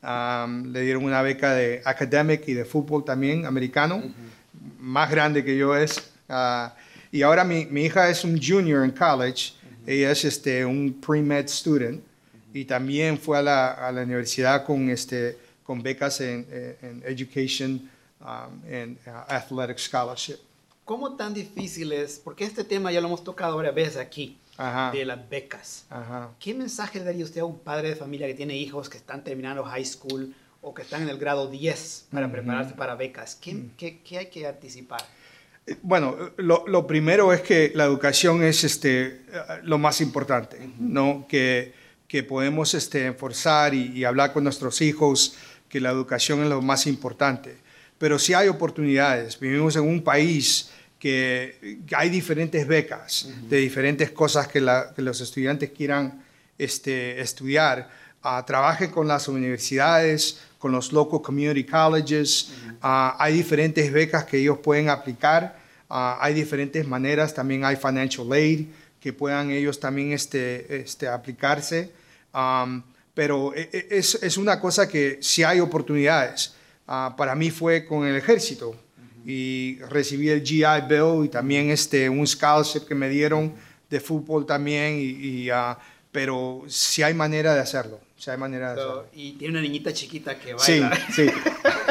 Um, 0.04 0.72
le 0.72 0.82
dieron 0.82 1.04
una 1.04 1.22
beca 1.22 1.54
de 1.54 1.82
academic 1.86 2.48
y 2.48 2.54
de 2.54 2.66
fútbol 2.66 3.04
también 3.04 3.46
americano, 3.46 4.02
más 4.80 5.12
grande 5.12 5.44
que 5.44 5.56
yo 5.56 5.76
es. 5.76 6.12
Uh, 6.28 6.70
y 7.12 7.22
ahora 7.22 7.44
mi, 7.44 7.66
mi, 7.66 7.86
hija 7.86 8.10
es 8.10 8.24
un 8.24 8.40
junior 8.42 8.84
en 8.84 8.92
college, 8.92 9.54
ella 9.86 10.12
es 10.12 10.26
este, 10.26 10.66
un 10.66 11.00
pre-med 11.06 11.48
student. 11.48 12.02
Y 12.54 12.66
también 12.66 13.18
fue 13.18 13.38
a 13.38 13.42
la, 13.42 13.72
a 13.72 13.92
la, 13.92 14.02
universidad 14.04 14.66
con, 14.66 14.90
este, 14.90 15.38
con 15.64 15.82
becas 15.82 16.20
en, 16.20 16.46
en 16.82 17.02
education 17.06 17.90
um, 18.22 18.62
en 18.68 18.98
uh, 19.08 19.24
athletic 19.28 19.78
scholarship. 19.78 20.40
¿Cómo 20.92 21.16
tan 21.16 21.34
difícil 21.34 21.94
es? 21.94 22.20
Porque 22.22 22.44
este 22.44 22.66
tema 22.66 22.92
ya 22.92 23.00
lo 23.00 23.08
hemos 23.08 23.24
tocado 23.24 23.56
varias 23.56 23.74
veces 23.74 23.96
aquí 23.96 24.38
de 24.92 25.06
las 25.06 25.30
becas. 25.30 25.86
¿Qué 26.38 26.54
mensaje 26.54 27.00
le 27.00 27.06
daría 27.06 27.24
usted 27.24 27.40
a 27.40 27.46
un 27.46 27.60
padre 27.60 27.88
de 27.88 27.96
familia 27.96 28.28
que 28.28 28.34
tiene 28.34 28.58
hijos 28.58 28.90
que 28.90 28.98
están 28.98 29.24
terminando 29.24 29.64
high 29.64 29.86
school 29.86 30.36
o 30.60 30.74
que 30.74 30.82
están 30.82 31.04
en 31.04 31.08
el 31.08 31.18
grado 31.18 31.48
10 31.48 32.08
para 32.12 32.30
prepararse 32.30 32.74
para 32.74 32.96
becas? 32.96 33.36
¿Qué, 33.36 33.54
mm. 33.54 33.72
¿qué, 33.78 34.02
¿qué, 34.02 34.18
hay 34.18 34.26
que 34.26 34.46
anticipar? 34.46 35.00
Eh, 35.66 35.78
bueno, 35.82 36.18
lo, 36.36 36.68
lo, 36.68 36.86
primero 36.86 37.32
es 37.32 37.40
que 37.40 37.72
la 37.74 37.86
educación 37.86 38.44
es 38.44 38.66
este, 38.66 39.06
eh, 39.06 39.22
lo 39.64 39.78
más 39.78 40.02
importante, 40.02 40.60
¿no? 40.78 41.26
Que, 41.30 41.74
que 42.06 42.22
podemos 42.24 42.74
este, 42.74 43.06
enforzar 43.06 43.74
y, 43.74 43.98
y, 43.98 44.04
hablar 44.04 44.34
con 44.34 44.44
nuestros 44.44 44.82
hijos 44.82 45.38
que 45.70 45.80
la 45.80 45.90
educación 45.90 46.44
es 46.44 46.50
lo 46.50 46.62
más 46.62 46.86
importante. 46.86 47.56
Pero 47.98 48.20
si 48.20 48.34
hay 48.34 48.50
oportunidades, 48.50 49.40
vivimos 49.40 49.78
en 49.78 49.84
un 49.84 50.04
país 50.04 50.70
que, 51.02 51.82
hay 51.98 52.10
diferentes 52.12 52.68
becas 52.68 53.28
de 53.50 53.58
diferentes 53.58 54.12
cosas 54.12 54.48
que, 54.48 54.62
los 54.62 55.20
estudiantes 55.20 55.72
quieran 55.72 56.24
este, 56.60 57.20
estudiar. 57.20 57.90
Uh, 58.24 58.46
trabaje 58.46 58.92
con 58.92 59.08
las 59.08 59.28
universidades, 59.28 60.42
con 60.60 60.72
los 60.72 60.94
local 60.94 61.20
community 61.24 61.64
colleges. 61.64 62.54
Ah, 62.84 63.16
hay 63.18 63.34
diferentes 63.34 63.92
becas 63.92 64.26
que 64.26 64.38
ellos 64.38 64.60
pueden 64.60 64.90
aplicar. 64.90 65.58
Ah, 65.90 66.20
hay 66.22 66.36
diferentes 66.36 66.88
maneras. 66.88 67.34
También 67.34 67.66
hay 67.66 67.78
financial 67.78 68.32
aid 68.32 68.68
que 69.00 69.12
puedan 69.12 69.50
ellos 69.50 69.80
también 69.80 70.12
este, 70.12 70.82
este, 70.82 71.08
aplicarse. 71.08 71.92
Um, 72.32 72.84
pero 73.16 73.56
e, 73.56 73.70
e, 73.74 73.88
es, 73.98 74.14
es, 74.22 74.38
una 74.38 74.60
cosa 74.60 74.88
que 74.88 75.18
si 75.20 75.42
hay 75.42 75.60
oportunidades. 75.60 76.54
para 76.86 77.34
mí 77.34 77.50
fue 77.50 77.86
con 77.86 78.06
el 78.06 78.16
ejército 78.16 78.76
y 79.26 79.80
recibí 79.90 80.30
el 80.30 80.44
GI 80.44 80.64
Bill 80.88 81.26
y 81.26 81.30
también 81.30 81.70
este, 81.70 82.10
un 82.10 82.26
scholarship 82.26 82.82
que 82.88 82.96
me 82.96 83.10
dieron 83.10 83.54
de 83.90 84.00
fútbol 84.00 84.46
también, 84.46 84.96
y, 84.98 85.44
y 85.44 85.52
uh, 85.52 85.76
pero 86.12 86.64
si 86.68 87.04
hay 87.04 87.14
manera 87.14 87.54
de 87.54 87.62
hacerlo. 87.62 88.00
Si 88.18 88.30
hay 88.30 88.38
manera 88.38 88.74
de 88.74 88.82
hacerlo. 88.82 89.06
Y 89.14 89.34
tiene 89.34 89.54
una 89.54 89.62
niñita 89.62 89.92
chiquita 89.94 90.38
que 90.38 90.54
baila. 90.54 90.96
Sí, 91.12 91.26
sí. 91.26 91.32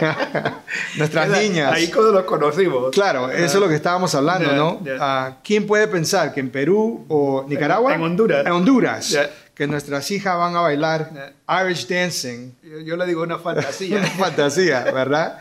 Nuestras 0.98 1.28
niñas. 1.28 1.72
Ahí 1.72 1.88
cuando 1.88 2.12
los 2.12 2.24
conocimos. 2.24 2.90
Claro, 2.92 3.30
eso 3.30 3.44
es 3.44 3.60
lo 3.60 3.68
que 3.68 3.74
estábamos 3.74 4.14
hablando, 4.14 4.52
¿no? 4.52 4.72
Uh, 4.74 5.34
¿Quién 5.42 5.66
puede 5.66 5.88
pensar 5.88 6.32
que 6.32 6.40
en 6.40 6.50
Perú 6.50 7.04
o 7.08 7.44
Nicaragua? 7.48 7.94
En, 7.94 8.02
Honduras. 8.02 8.46
En 8.46 8.52
Honduras. 8.52 9.18
Que 9.54 9.66
nuestras 9.66 10.10
hijas 10.10 10.38
van 10.38 10.54
a 10.56 10.60
bailar 10.60 11.34
Irish 11.64 11.86
dancing. 11.86 12.52
Yo, 12.62 12.80
yo, 12.80 12.96
le 12.96 13.06
digo 13.06 13.22
una 13.22 13.38
fantasía. 13.38 13.96
una 13.98 14.06
fantasía, 14.06 14.84
¿verdad? 14.84 15.38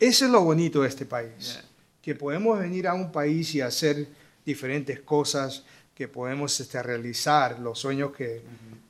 Eso 0.00 0.24
es 0.24 0.30
lo 0.30 0.42
bonito 0.42 0.82
de 0.82 0.88
este 0.88 1.06
país, 1.06 1.60
que 2.02 2.14
podemos 2.14 2.58
venir 2.58 2.88
a 2.88 2.94
un 2.94 3.12
país 3.12 3.54
y 3.54 3.60
hacer 3.60 4.08
diferentes 4.44 5.00
cosas, 5.00 5.64
que 5.94 6.08
podemos 6.08 6.58
este, 6.58 6.82
realizar 6.82 7.60
los 7.60 7.78
sueños 7.78 8.12
que, 8.12 8.42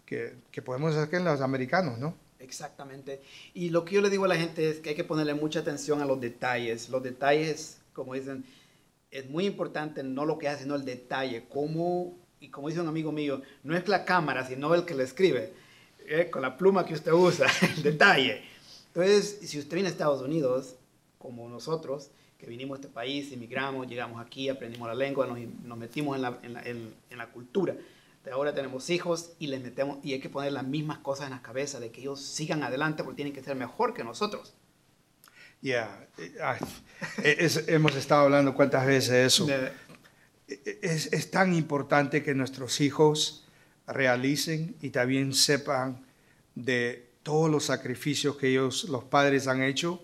que, 0.06 0.34
que, 0.50 0.62
podemos 0.62 0.94
hacer 0.96 1.20
los 1.20 1.40
americanos, 1.40 1.98
¿no? 1.98 2.14
Exactamente. 2.38 3.20
Y 3.52 3.70
lo 3.70 3.84
que 3.84 3.96
yo 3.96 4.00
le 4.00 4.10
digo 4.10 4.24
a 4.24 4.28
la 4.28 4.36
gente 4.36 4.68
es 4.68 4.80
que 4.80 4.90
hay 4.90 4.94
que 4.94 5.04
ponerle 5.04 5.34
mucha 5.34 5.60
atención 5.60 6.00
a 6.00 6.06
los 6.06 6.20
detalles. 6.20 6.88
Los 6.88 7.02
detalles, 7.02 7.78
como 7.92 8.14
dicen, 8.14 8.44
es 9.10 9.28
muy 9.28 9.46
importante 9.46 10.02
no 10.02 10.24
lo 10.24 10.38
que 10.38 10.48
hace, 10.48 10.64
sino 10.64 10.74
el 10.74 10.84
detalle. 10.84 11.44
Cómo, 11.48 12.18
y 12.40 12.48
como 12.48 12.68
dice 12.68 12.80
un 12.80 12.88
amigo 12.88 13.12
mío, 13.12 13.42
no 13.62 13.76
es 13.76 13.86
la 13.88 14.04
cámara, 14.04 14.46
sino 14.46 14.74
el 14.74 14.84
que 14.84 14.94
le 14.94 15.04
escribe, 15.04 15.52
eh, 16.06 16.28
con 16.30 16.42
la 16.42 16.56
pluma 16.56 16.84
que 16.84 16.94
usted 16.94 17.12
usa, 17.12 17.46
el 17.76 17.82
detalle. 17.82 18.42
Entonces, 18.88 19.38
si 19.42 19.58
usted 19.58 19.74
viene 19.74 19.88
a 19.88 19.92
Estados 19.92 20.20
Unidos, 20.20 20.76
como 21.24 21.48
nosotros, 21.48 22.10
que 22.36 22.44
vinimos 22.44 22.76
a 22.76 22.82
este 22.82 22.92
país, 22.92 23.32
emigramos, 23.32 23.88
llegamos 23.88 24.20
aquí, 24.20 24.50
aprendimos 24.50 24.86
la 24.86 24.94
lengua, 24.94 25.26
nos, 25.26 25.38
nos 25.64 25.78
metimos 25.78 26.16
en 26.16 26.22
la, 26.22 26.38
en, 26.42 26.52
la, 26.52 26.62
en, 26.62 27.18
la, 27.18 27.30
cultura. 27.30 27.74
De 28.22 28.30
ahora 28.30 28.54
tenemos 28.54 28.90
hijos 28.90 29.32
y 29.38 29.46
les 29.46 29.62
metemos, 29.62 30.04
y 30.04 30.12
hay 30.12 30.20
que 30.20 30.28
poner 30.28 30.52
las 30.52 30.66
mismas 30.66 30.98
cosas 30.98 31.28
en 31.28 31.32
la 31.32 31.40
cabeza, 31.40 31.80
de 31.80 31.90
que 31.90 32.02
ellos 32.02 32.20
sigan 32.20 32.62
adelante 32.62 33.02
porque 33.02 33.16
tienen 33.16 33.32
que 33.32 33.42
ser 33.42 33.56
mejor 33.56 33.94
que 33.94 34.04
nosotros. 34.04 34.52
Ya, 35.62 36.06
yeah. 36.18 36.58
hemos 37.68 37.96
estado 37.96 38.24
hablando 38.24 38.54
cuántas 38.54 38.86
veces 38.86 39.10
de 39.10 39.24
eso. 39.24 39.46
Es, 40.82 41.10
es, 41.10 41.30
tan 41.30 41.54
importante 41.54 42.22
que 42.22 42.34
nuestros 42.34 42.82
hijos 42.82 43.48
realicen 43.86 44.76
y 44.82 44.90
también 44.90 45.32
sepan 45.32 46.04
de 46.54 47.08
todos 47.22 47.50
los 47.50 47.64
sacrificios 47.64 48.36
que 48.36 48.48
ellos, 48.48 48.84
los 48.90 49.04
padres, 49.04 49.48
han 49.48 49.62
hecho 49.62 50.03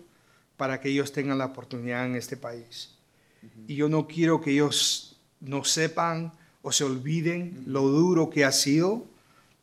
para 0.61 0.79
que 0.79 0.89
ellos 0.89 1.11
tengan 1.11 1.39
la 1.39 1.45
oportunidad 1.45 2.05
en 2.05 2.15
este 2.15 2.37
país. 2.37 2.91
Y 3.65 3.73
yo 3.73 3.89
no 3.89 4.07
quiero 4.07 4.39
que 4.39 4.51
ellos 4.51 5.17
no 5.39 5.63
sepan 5.63 6.33
o 6.61 6.71
se 6.71 6.83
olviden 6.83 7.63
lo 7.65 7.81
duro 7.87 8.29
que 8.29 8.45
ha 8.45 8.51
sido 8.51 9.07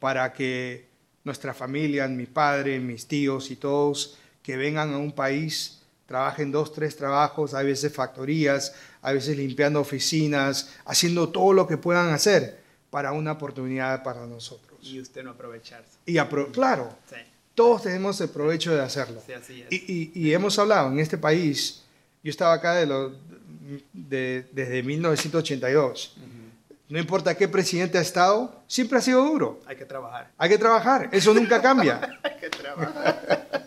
para 0.00 0.32
que 0.32 0.88
nuestra 1.22 1.54
familia, 1.54 2.08
mi 2.08 2.26
padre, 2.26 2.80
mis 2.80 3.06
tíos 3.06 3.52
y 3.52 3.54
todos 3.54 4.18
que 4.42 4.56
vengan 4.56 4.92
a 4.92 4.98
un 4.98 5.12
país, 5.12 5.82
trabajen 6.06 6.50
dos, 6.50 6.72
tres 6.72 6.96
trabajos, 6.96 7.54
a 7.54 7.62
veces 7.62 7.92
factorías, 7.92 8.74
a 9.00 9.12
veces 9.12 9.36
limpiando 9.36 9.80
oficinas, 9.80 10.74
haciendo 10.84 11.28
todo 11.28 11.52
lo 11.52 11.68
que 11.68 11.76
puedan 11.76 12.08
hacer 12.08 12.60
para 12.90 13.12
una 13.12 13.30
oportunidad 13.30 14.02
para 14.02 14.26
nosotros. 14.26 14.80
Y 14.82 14.98
usted 14.98 15.22
no 15.22 15.30
aprovecharse. 15.30 15.98
Y 16.06 16.18
claro. 16.50 16.98
Sí 17.08 17.18
todos 17.58 17.82
tenemos 17.82 18.20
el 18.20 18.28
provecho 18.28 18.72
de 18.72 18.80
hacerlo. 18.80 19.20
y, 19.68 20.32
hemos 20.32 20.56
hablado 20.60 20.92
en 20.92 21.00
este 21.00 21.18
país, 21.18 21.82
yo 22.22 22.30
estaba 22.30 22.52
acá 22.52 22.74
de 22.74 22.86
lo, 22.86 23.10
de, 23.92 24.46
desde 24.52 24.80
1982. 24.84 26.14
No 26.88 27.00
importa 27.00 27.34
qué 27.34 27.48
presidente 27.48 27.98
ha 27.98 28.00
estado, 28.00 28.62
siempre 28.68 28.98
ha 28.98 29.00
sido 29.00 29.24
duro. 29.24 29.58
Hay 29.66 29.74
que 29.74 29.84
trabajar. 29.84 30.30
Hay 30.38 30.48
que 30.50 30.56
trabajar, 30.56 31.08
eso 31.10 31.34
nunca 31.34 31.60
cambia. 31.60 32.00
hay 32.22 32.36
que 32.36 32.48
trabajar. 32.48 33.66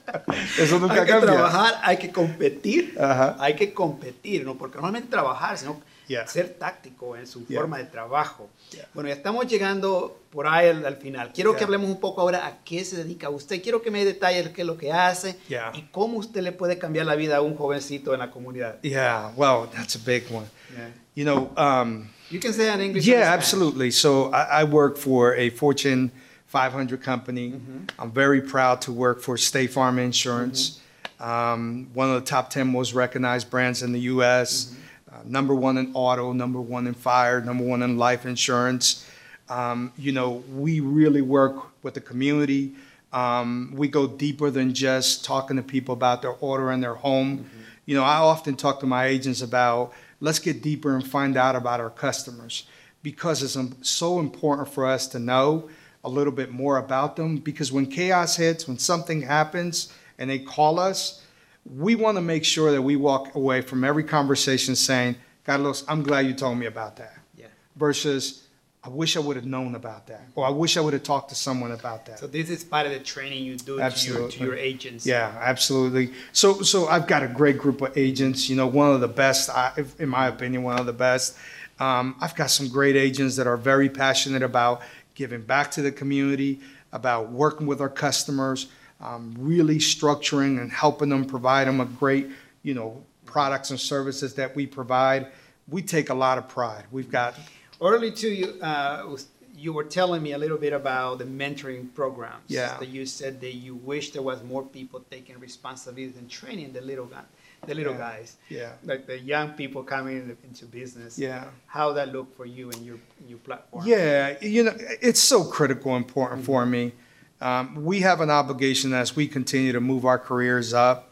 Eso 0.57 0.79
nunca 0.79 0.93
hay 0.93 0.99
que 1.01 1.11
cambia. 1.11 1.33
trabajar, 1.33 1.81
hay 1.83 1.97
que 1.97 2.11
competir. 2.13 2.95
Ajá. 2.97 3.35
Hay 3.39 3.57
que 3.57 3.73
competir, 3.73 4.45
no 4.45 4.57
porque 4.57 4.75
normalmente 4.75 5.09
trabajar, 5.09 5.57
sino 5.57 5.81
Yeah. 6.11 6.27
ser 6.27 6.49
táctico 6.59 7.15
en 7.15 7.25
su 7.25 7.45
Yeah. 7.47 7.59
forma 7.61 7.77
de 7.77 7.85
trabajo. 7.85 8.49
Yeah. 8.71 8.87
Bueno, 8.93 9.07
ya 9.09 9.15
estamos 9.15 9.47
llegando 9.47 10.17
por 10.29 10.45
ahí 10.47 10.67
al, 10.69 10.85
al 10.85 10.97
final. 10.97 11.31
Quiero 11.33 11.55
que 11.55 11.63
hablemos 11.63 11.89
un 11.89 11.99
poco 11.99 12.21
ahora 12.21 12.45
a 12.45 12.63
qué 12.63 12.83
se 12.83 12.97
dedica 12.97 13.29
usted. 13.29 13.61
Quiero 13.61 13.81
que 13.81 13.89
me 13.91 14.03
detalle 14.03 14.51
qué 14.51 14.61
es 14.61 14.67
lo 14.67 14.77
que 14.77 14.91
hace 14.91 15.35
Yeah. 15.47 15.71
y 15.73 15.83
cómo 15.91 16.17
usted 16.17 16.41
le 16.41 16.51
puede 16.51 16.77
cambiar 16.77 17.05
la 17.05 17.15
vida 17.15 17.37
a 17.37 17.41
un 17.41 17.55
jovencito 17.55 18.13
en 18.13 18.19
la 18.19 18.29
comunidad. 18.29 18.75
Yeah, 18.81 19.31
well, 19.37 19.67
that's 19.73 19.95
a 19.95 19.99
big 20.05 20.23
one. 20.31 20.47
Yeah. 20.75 20.89
You 21.15 21.25
know, 21.25 21.51
um, 21.57 22.09
You 22.29 22.39
can 22.39 22.53
say 22.53 22.73
in 22.73 22.81
English. 22.81 23.05
yeah, 23.05 23.33
absolutely. 23.33 23.91
So 23.91 24.31
I, 24.33 24.61
I 24.61 24.63
work 24.65 24.97
for 24.97 25.35
a 25.35 25.49
Fortune 25.49 26.11
500 26.47 27.01
company. 27.01 27.53
I'm 27.99 28.11
very 28.11 28.41
proud 28.41 28.81
to 28.81 28.91
work 28.91 29.21
for 29.21 29.37
State 29.37 29.71
Farm 29.71 29.97
Insurance, 29.99 30.79
um, 31.19 31.87
one 31.93 32.09
of 32.09 32.15
the 32.23 32.29
top 32.29 32.49
10 32.49 32.67
most 32.67 32.93
recognized 32.93 33.49
brands 33.49 33.81
in 33.83 33.91
the 33.93 34.01
U.S. 34.13 34.71
Uh, 34.71 34.75
number 35.25 35.55
one 35.55 35.77
in 35.77 35.91
auto, 35.93 36.33
number 36.33 36.61
one 36.61 36.87
in 36.87 36.93
fire, 36.93 37.41
number 37.41 37.63
one 37.63 37.81
in 37.81 37.97
life 37.97 38.25
insurance. 38.25 39.05
Um, 39.49 39.91
you 39.97 40.11
know, 40.11 40.43
we 40.53 40.79
really 40.79 41.21
work 41.21 41.83
with 41.83 41.93
the 41.93 42.01
community. 42.01 42.73
Um, 43.11 43.73
we 43.75 43.87
go 43.87 44.07
deeper 44.07 44.49
than 44.49 44.73
just 44.73 45.25
talking 45.25 45.57
to 45.57 45.63
people 45.63 45.93
about 45.93 46.21
their 46.21 46.35
order 46.39 46.71
and 46.71 46.81
their 46.81 46.95
home. 46.95 47.49
You 47.85 47.95
know, 47.95 48.03
I 48.03 48.17
often 48.17 48.55
talk 48.55 48.79
to 48.79 48.85
my 48.85 49.05
agents 49.05 49.41
about 49.41 49.93
let's 50.21 50.39
get 50.39 50.61
deeper 50.61 50.95
and 50.95 51.05
find 51.05 51.35
out 51.35 51.55
about 51.55 51.79
our 51.81 51.89
customers 51.89 52.65
because 53.03 53.43
it's 53.43 53.89
so 53.89 54.19
important 54.19 54.69
for 54.69 54.85
us 54.85 55.07
to 55.07 55.19
know 55.19 55.69
a 56.03 56.09
little 56.09 56.31
bit 56.31 56.51
more 56.51 56.77
about 56.77 57.15
them. 57.15 57.37
Because 57.37 57.71
when 57.71 57.87
chaos 57.87 58.37
hits, 58.37 58.67
when 58.67 58.77
something 58.77 59.21
happens 59.21 59.91
and 60.17 60.29
they 60.29 60.39
call 60.39 60.79
us, 60.79 61.21
we 61.65 61.95
want 61.95 62.17
to 62.17 62.21
make 62.21 62.43
sure 62.43 62.71
that 62.71 62.81
we 62.81 62.95
walk 62.95 63.35
away 63.35 63.61
from 63.61 63.83
every 63.83 64.03
conversation 64.03 64.75
saying, 64.75 65.15
Carlos, 65.45 65.83
I'm 65.87 66.03
glad 66.03 66.25
you 66.25 66.33
told 66.33 66.57
me 66.57 66.65
about 66.65 66.95
that. 66.97 67.13
Yeah. 67.37 67.47
Versus, 67.75 68.47
I 68.83 68.89
wish 68.89 69.15
I 69.15 69.19
would 69.19 69.35
have 69.35 69.45
known 69.45 69.75
about 69.75 70.07
that. 70.07 70.23
Or 70.35 70.45
I 70.45 70.49
wish 70.49 70.75
I 70.77 70.81
would 70.81 70.93
have 70.93 71.03
talked 71.03 71.29
to 71.29 71.35
someone 71.35 71.71
about 71.71 72.05
that. 72.07 72.19
So 72.19 72.27
this 72.27 72.49
is 72.49 72.63
part 72.63 72.87
of 72.87 72.91
the 72.91 72.99
training 72.99 73.43
you 73.43 73.57
do 73.57 73.77
to 73.77 74.11
your, 74.11 74.29
to 74.29 74.43
your 74.43 74.55
agents. 74.55 75.05
Yeah, 75.05 75.35
absolutely. 75.39 76.13
So, 76.31 76.61
so 76.61 76.87
I've 76.87 77.07
got 77.07 77.23
a 77.23 77.27
great 77.27 77.57
group 77.57 77.81
of 77.81 77.95
agents. 77.97 78.49
You 78.49 78.55
know, 78.55 78.67
one 78.67 78.91
of 78.91 79.01
the 79.01 79.07
best, 79.07 79.49
I- 79.49 79.85
in 79.99 80.09
my 80.09 80.27
opinion, 80.27 80.63
one 80.63 80.79
of 80.79 80.85
the 80.85 80.93
best. 80.93 81.37
Um, 81.79 82.15
I've 82.21 82.35
got 82.35 82.51
some 82.51 82.67
great 82.69 82.95
agents 82.95 83.35
that 83.37 83.47
are 83.47 83.57
very 83.57 83.89
passionate 83.89 84.43
about 84.43 84.81
giving 85.15 85.41
back 85.41 85.71
to 85.71 85.81
the 85.81 85.91
community, 85.91 86.59
about 86.91 87.31
working 87.31 87.65
with 87.67 87.81
our 87.81 87.89
customers, 87.89 88.67
um, 89.01 89.35
really 89.37 89.77
structuring 89.77 90.61
and 90.61 90.71
helping 90.71 91.09
them 91.09 91.25
provide 91.25 91.67
them 91.67 91.79
a 91.81 91.85
great, 91.85 92.27
you 92.63 92.73
know, 92.73 93.03
products 93.25 93.69
and 93.71 93.79
services 93.79 94.33
that 94.35 94.55
we 94.55 94.65
provide. 94.67 95.27
We 95.67 95.81
take 95.81 96.09
a 96.09 96.13
lot 96.13 96.37
of 96.37 96.47
pride. 96.47 96.85
We've 96.91 97.11
got 97.11 97.35
Early 97.81 98.11
to 98.11 98.29
you, 98.29 98.61
uh, 98.61 99.17
you 99.55 99.73
were 99.73 99.83
telling 99.83 100.21
me 100.21 100.33
a 100.33 100.37
little 100.37 100.57
bit 100.57 100.71
about 100.71 101.17
the 101.17 101.25
mentoring 101.25 101.91
programs. 101.95 102.43
Yeah. 102.47 102.77
That 102.77 102.89
you 102.89 103.05
said 103.07 103.41
that 103.41 103.53
you 103.55 103.73
wish 103.75 104.11
there 104.11 104.21
was 104.21 104.43
more 104.43 104.63
people 104.63 105.03
taking 105.09 105.39
responsibility 105.39 106.13
and 106.19 106.29
training 106.29 106.73
the 106.73 106.81
little 106.81 107.05
guy, 107.05 107.23
the 107.65 107.73
little 107.73 107.93
Yeah. 107.93 107.97
guys, 107.99 108.37
yeah, 108.49 108.71
like 108.83 109.07
the 109.07 109.17
young 109.17 109.53
people 109.53 109.81
coming 109.83 110.37
into 110.43 110.65
business. 110.65 111.17
yeah. 111.17 111.45
How 111.65 111.91
that 111.93 112.11
look 112.11 112.35
for 112.37 112.45
you 112.45 112.69
and 112.69 112.85
your 112.85 112.97
your 113.27 113.39
platform? 113.39 113.83
Yeah, 113.87 114.35
you 114.41 114.63
know, 114.63 114.75
it's 115.01 115.19
so 115.19 115.43
critical, 115.43 115.95
important 115.95 116.45
for 116.45 116.65
me. 116.67 116.93
Um, 117.41 117.83
we 117.83 118.01
have 118.01 118.21
an 118.21 118.29
obligation 118.29 118.93
as 118.93 119.15
we 119.15 119.27
continue 119.27 119.71
to 119.71 119.81
move 119.81 120.05
our 120.05 120.19
careers 120.19 120.73
up 120.73 121.11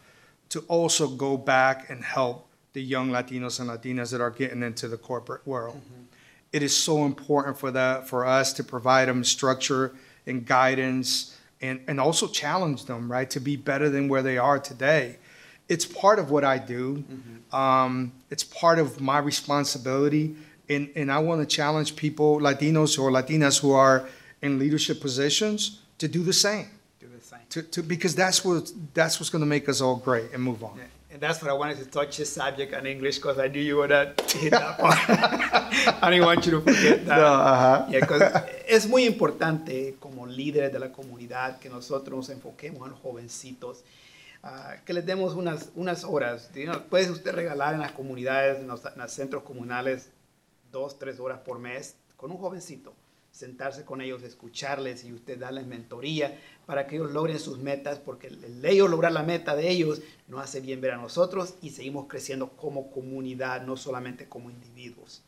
to 0.50 0.60
also 0.68 1.08
go 1.08 1.36
back 1.36 1.90
and 1.90 2.04
help 2.04 2.48
the 2.72 2.82
young 2.82 3.10
Latinos 3.10 3.58
and 3.58 3.68
Latinas 3.68 4.12
that 4.12 4.20
are 4.20 4.30
getting 4.30 4.62
into 4.62 4.86
the 4.86 4.96
corporate 4.96 5.44
world. 5.46 5.80
It 6.52 6.62
is 6.62 6.76
so 6.76 7.04
important 7.04 7.58
for 7.58 7.72
that 7.72 8.08
for 8.08 8.24
us 8.24 8.52
to 8.54 8.64
provide 8.64 9.08
them 9.08 9.24
structure 9.24 9.92
and 10.26 10.46
guidance 10.46 11.36
and, 11.60 11.80
and 11.88 12.00
also 12.00 12.26
challenge 12.26 12.86
them, 12.86 13.10
right, 13.10 13.28
to 13.30 13.40
be 13.40 13.56
better 13.56 13.88
than 13.88 14.08
where 14.08 14.22
they 14.22 14.38
are 14.38 14.58
today. 14.58 15.18
It's 15.68 15.84
part 15.84 16.18
of 16.18 16.30
what 16.30 16.44
I 16.44 16.58
do. 16.58 17.04
Um, 17.52 18.12
it's 18.30 18.44
part 18.44 18.78
of 18.78 19.00
my 19.00 19.18
responsibility. 19.18 20.36
And, 20.68 20.90
and 20.94 21.10
I 21.10 21.18
want 21.18 21.40
to 21.40 21.46
challenge 21.46 21.96
people, 21.96 22.40
Latinos 22.40 22.98
or 22.98 23.10
Latinas 23.10 23.60
who 23.60 23.72
are 23.72 24.08
in 24.42 24.58
leadership 24.58 25.00
positions, 25.00 25.80
to 26.00 26.08
do 26.08 26.22
the 26.22 26.32
same. 26.32 26.66
Do 27.00 27.06
the 27.08 27.20
same. 27.24 27.46
To, 27.50 27.62
to, 27.62 27.82
because 27.82 28.14
that's 28.14 28.44
what 28.44 28.70
that's 28.94 29.18
what's 29.20 29.30
going 29.30 29.44
to 29.44 29.52
make 29.56 29.68
us 29.68 29.80
all 29.80 29.96
great 29.96 30.32
and 30.34 30.42
move 30.42 30.62
on. 30.64 30.76
Yeah. 30.76 30.84
And 31.12 31.20
that's 31.20 31.42
what 31.42 31.50
I 31.50 31.54
wanted 31.54 31.78
to 31.78 31.86
touch 31.86 32.18
this 32.18 32.32
subject 32.32 32.72
on 32.72 32.86
English 32.86 33.16
because 33.18 33.38
I 33.40 33.48
knew 33.48 33.60
you 33.60 33.76
would 33.78 33.90
hit 34.30 34.52
that 34.52 34.78
part. 34.78 34.96
I 36.04 36.10
didn't 36.10 36.24
want 36.24 36.46
you 36.46 36.52
to 36.52 36.60
forget 36.60 37.04
that. 37.06 37.18
No, 37.18 37.26
ajá. 37.26 37.86
Yeah, 37.90 38.06
'cause 38.06 38.22
es 38.68 38.86
muy 38.86 39.04
importante 39.06 39.96
como 39.98 40.26
líderes 40.26 40.72
de 40.72 40.78
la 40.78 40.92
comunidad 40.92 41.58
que 41.58 41.68
nosotros 41.68 42.16
nos 42.16 42.28
enfoquemos 42.30 42.84
en 42.86 42.92
los 42.92 43.00
jovencitos, 43.00 43.82
ah, 44.44 44.76
que 44.86 44.92
les 44.92 45.04
demos 45.04 45.34
unas, 45.34 45.70
unas 45.74 46.04
horas. 46.04 46.48
You 46.54 46.66
know, 46.66 46.80
puede 46.88 47.10
usted 47.10 47.32
regalar 47.34 47.74
en 47.74 47.80
las 47.80 47.92
comunidades, 47.92 48.60
en 48.60 48.68
los, 48.68 48.84
en 48.86 48.96
los 48.96 49.10
centros 49.12 49.42
comunales, 49.42 50.10
dos, 50.70 50.96
tres 50.96 51.18
horas 51.18 51.40
por 51.40 51.58
mes 51.58 51.96
con 52.16 52.30
un 52.30 52.38
jovencito. 52.38 52.94
Sentarse 53.32 53.84
con 53.84 54.00
ellos, 54.00 54.22
escucharles 54.22 55.04
y 55.04 55.12
usted 55.12 55.38
darles 55.38 55.66
mentoría 55.66 56.38
para 56.66 56.86
que 56.86 56.96
ellos 56.96 57.12
logren 57.12 57.38
sus 57.38 57.58
metas, 57.58 57.98
porque 57.98 58.26
el 58.26 58.42
el 58.44 58.64
ellos 58.64 58.90
lograr 58.90 59.12
la 59.12 59.22
meta 59.22 59.54
de 59.56 59.70
ellos 59.70 60.02
nos 60.28 60.42
hace 60.42 60.60
bien 60.60 60.80
ver 60.80 60.92
a 60.92 60.96
nosotros 60.96 61.54
y 61.62 61.70
seguimos 61.70 62.06
creciendo 62.08 62.48
como 62.50 62.90
comunidad, 62.90 63.62
no 63.62 63.76
solamente 63.76 64.26
como 64.28 64.50
individuos. 64.50 65.22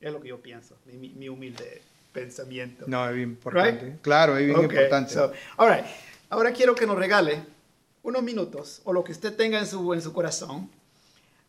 Es 0.00 0.12
lo 0.12 0.20
que 0.20 0.28
yo 0.28 0.40
pienso, 0.42 0.76
mi, 0.86 0.94
mi- 0.94 1.10
mi 1.10 1.28
humilde 1.28 1.82
pensamiento. 2.12 2.84
No, 2.88 3.08
es 3.08 3.14
bien 3.14 3.28
importante. 3.30 3.98
Claro, 4.02 4.36
es 4.36 4.46
bien 4.46 4.58
Ok, 4.58 4.64
importante. 4.72 5.14
so, 5.14 5.32
all 5.58 5.70
right. 5.70 5.84
Ahora 6.30 6.52
quiero 6.52 6.74
que 6.74 6.86
nos 6.86 6.96
regale 6.98 7.42
unos 8.02 8.22
minutos 8.22 8.80
o 8.84 8.92
lo 8.92 9.04
que 9.04 9.12
usted 9.12 9.36
tenga 9.36 9.58
en 9.60 9.66
su, 9.66 9.94
en 9.94 10.02
su 10.02 10.12
corazón, 10.12 10.68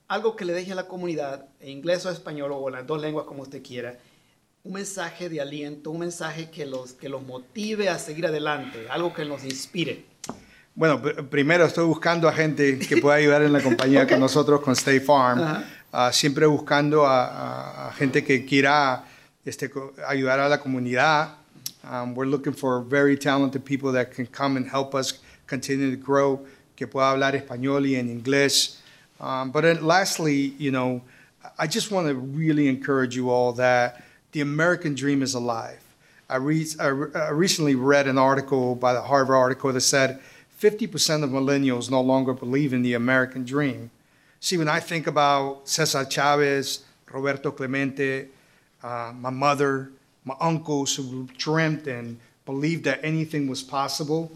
algo 0.08 0.36
que 0.36 0.46
le 0.46 0.54
deje 0.54 0.74
a 0.74 0.76
la 0.76 0.88
comunidad, 0.88 1.48
en 1.62 1.70
inglés 1.70 2.06
o 2.06 2.12
español 2.12 2.52
o 2.54 2.68
en 2.68 2.76
las 2.76 2.86
dos 2.86 3.02
lenguas 3.02 3.26
como 3.26 3.42
usted 3.42 3.64
quiera, 3.64 3.98
un 4.64 4.74
mensaje 4.74 5.28
de 5.30 5.42
aliento, 5.42 5.92
un 5.92 6.00
mensaje 6.00 6.50
que 6.50 6.66
los, 6.66 6.94
que 6.94 7.10
los 7.10 7.22
motive 7.22 7.90
a 7.90 8.00
seguir 8.00 8.26
adelante, 8.26 8.86
algo 8.90 9.14
que 9.14 9.26
nos 9.26 9.44
inspire. 9.44 10.06
Bueno, 10.74 11.02
pr- 11.02 11.28
primero 11.28 11.66
estoy 11.66 11.86
buscando 11.86 12.28
a 12.30 12.34
gente 12.34 12.80
que 12.80 12.98
pueda 12.98 13.18
ayudar 13.18 13.42
en 13.44 13.52
la 13.52 13.62
compañía 13.62 14.08
con 14.10 14.20
nosotros, 14.22 14.62
con 14.62 14.74
State 14.74 15.02
Farm. 15.02 15.40
Ajá. 15.42 15.64
Ah, 15.92 16.12
siempre 16.14 16.46
buscando 16.46 17.06
a, 17.06 17.26
a- 17.26 17.88
a 17.90 17.94
gente 17.94 18.24
que 18.24 18.46
quiera 18.46 19.04
este, 19.46 19.70
ayudar 20.08 20.40
a 20.40 20.48
la 20.50 20.60
comunidad. 20.60 21.36
Um, 21.84 22.16
we're 22.16 22.26
looking 22.30 22.54
for 22.54 22.82
very 22.82 23.18
talented 23.18 23.64
people 23.66 23.92
that 23.92 24.12
can 24.16 24.26
come 24.26 24.56
and 24.56 24.66
help 24.66 24.96
us 24.96 25.20
continue 25.46 25.92
to 25.94 26.02
grow, 26.02 26.40
que 26.78 26.88
pueda 26.88 27.12
hablar 27.12 27.36
español 27.36 27.86
y 27.86 27.96
en 27.96 28.08
inglés. 28.10 28.80
Um, 29.20 29.52
but 29.52 29.62
then 29.64 29.86
lastly, 29.86 30.56
you 30.58 30.72
know, 30.72 31.02
I 31.60 31.68
just 31.68 31.92
want 31.92 32.08
to 32.08 32.14
really 32.16 32.70
encourage 32.70 33.14
you 33.18 33.30
all 33.30 33.52
that 33.58 34.02
the 34.34 34.42
American 34.42 34.96
dream 34.96 35.22
is 35.22 35.34
alive. 35.34 35.80
I, 36.30 36.38
read, 36.38 36.68
I, 36.80 36.88
re- 36.88 37.14
I 37.14 37.30
recently 37.30 37.76
read 37.76 38.08
an 38.08 38.18
article 38.18 38.76
by 38.76 38.94
the 38.94 39.02
Harvard 39.02 39.36
article 39.36 39.72
that 39.72 39.82
said 39.82 40.20
50% 40.60 41.24
of 41.24 41.30
millennials 41.30 41.90
no 41.90 42.02
longer 42.02 42.34
believe 42.34 42.74
in 42.74 42.82
the 42.82 42.96
American 42.96 43.46
dream. 43.46 43.92
See, 44.40 44.58
when 44.58 44.68
I 44.68 44.80
think 44.80 45.08
about 45.08 45.68
Cesar 45.70 46.06
Chavez, 46.06 46.84
Roberto 47.12 47.52
Clemente, 47.52 48.28
uh, 48.82 49.14
my 49.16 49.30
mother, 49.30 49.92
my 50.26 50.36
uncles 50.42 50.96
who 50.96 51.28
dreamt 51.38 51.88
and 51.88 52.20
believed 52.46 52.84
that 52.86 53.00
anything 53.04 53.48
was 53.48 53.62
possible, 53.62 54.32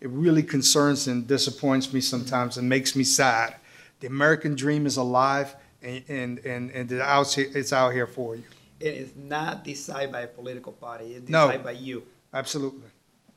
it 0.00 0.08
really 0.08 0.42
concerns 0.42 1.06
and 1.06 1.28
disappoints 1.28 1.92
me 1.92 2.00
sometimes 2.00 2.56
and 2.56 2.68
makes 2.68 2.96
me 2.96 3.04
sad. 3.04 3.54
The 4.00 4.06
American 4.06 4.56
dream 4.56 4.86
is 4.86 4.96
alive 4.96 5.54
and, 5.82 6.02
and, 6.08 6.38
and, 6.38 6.70
and 6.70 6.90
it's 6.90 7.72
out 7.72 7.92
here 7.92 8.06
for 8.06 8.36
you. 8.36 8.42
It 8.82 8.94
is 8.94 9.12
not 9.16 9.62
decided 9.62 10.10
by 10.10 10.22
a 10.22 10.26
political 10.26 10.72
party, 10.72 11.14
it's 11.14 11.28
No. 11.28 11.46
decided 11.46 11.64
by 11.64 11.70
you. 11.72 12.02
Absolutely. 12.34 12.88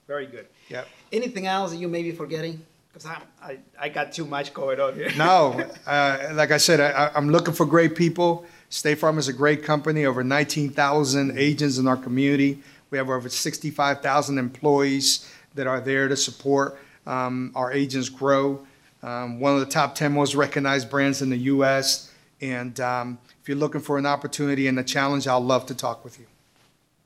Very 0.08 0.26
good. 0.26 0.48
Yep. 0.70 0.88
Anything 1.12 1.46
else 1.46 1.72
that 1.72 1.78
you 1.78 1.88
may 1.88 2.02
be 2.02 2.12
forgetting? 2.12 2.66
Because 2.92 3.06
I, 3.42 3.60
I 3.80 3.90
got 3.90 4.12
too 4.12 4.26
much 4.26 4.54
going 4.54 4.80
on 4.80 4.96
here. 4.96 5.12
No, 5.18 5.64
uh, 5.88 6.30
like 6.34 6.52
I 6.52 6.58
said, 6.58 6.80
I, 6.80 7.12
I'm 7.14 7.30
looking 7.30 7.54
for 7.54 7.66
great 7.66 7.96
people. 7.96 8.46
State 8.70 8.96
Farm 8.98 9.18
is 9.20 9.28
a 9.28 9.34
great 9.34 9.64
company, 9.64 10.06
over 10.06 10.24
19,000 10.24 11.38
agents 11.38 11.78
in 11.78 11.88
our 11.88 11.98
community. 11.98 12.64
We 12.90 12.98
have 12.98 13.10
over 13.10 13.30
65,000 13.30 14.38
employees 14.38 15.32
that 15.54 15.68
are 15.68 15.80
there 15.82 16.08
to 16.08 16.18
support 16.18 16.80
um, 17.06 17.52
our 17.56 17.72
agents 17.72 18.10
grow. 18.10 18.66
Um, 19.04 19.40
one 19.40 19.54
of 19.54 19.60
the 19.60 19.68
top 19.68 19.94
10 19.94 20.14
most 20.14 20.34
recognized 20.34 20.90
brands 20.90 21.22
in 21.22 21.30
the 21.30 21.38
U.S. 21.38 22.12
And 22.42 22.80
um, 22.80 23.20
if 23.46 23.50
you're 23.50 23.60
looking 23.60 23.80
for 23.80 24.00
an 24.00 24.08
opportunity 24.08 24.68
and 24.68 24.80
a 24.80 24.84
challenge, 24.84 25.28
I'll 25.28 25.40
love 25.40 25.68
to 25.68 25.76
talk 25.76 26.04
with 26.04 26.18
you. 26.20 26.26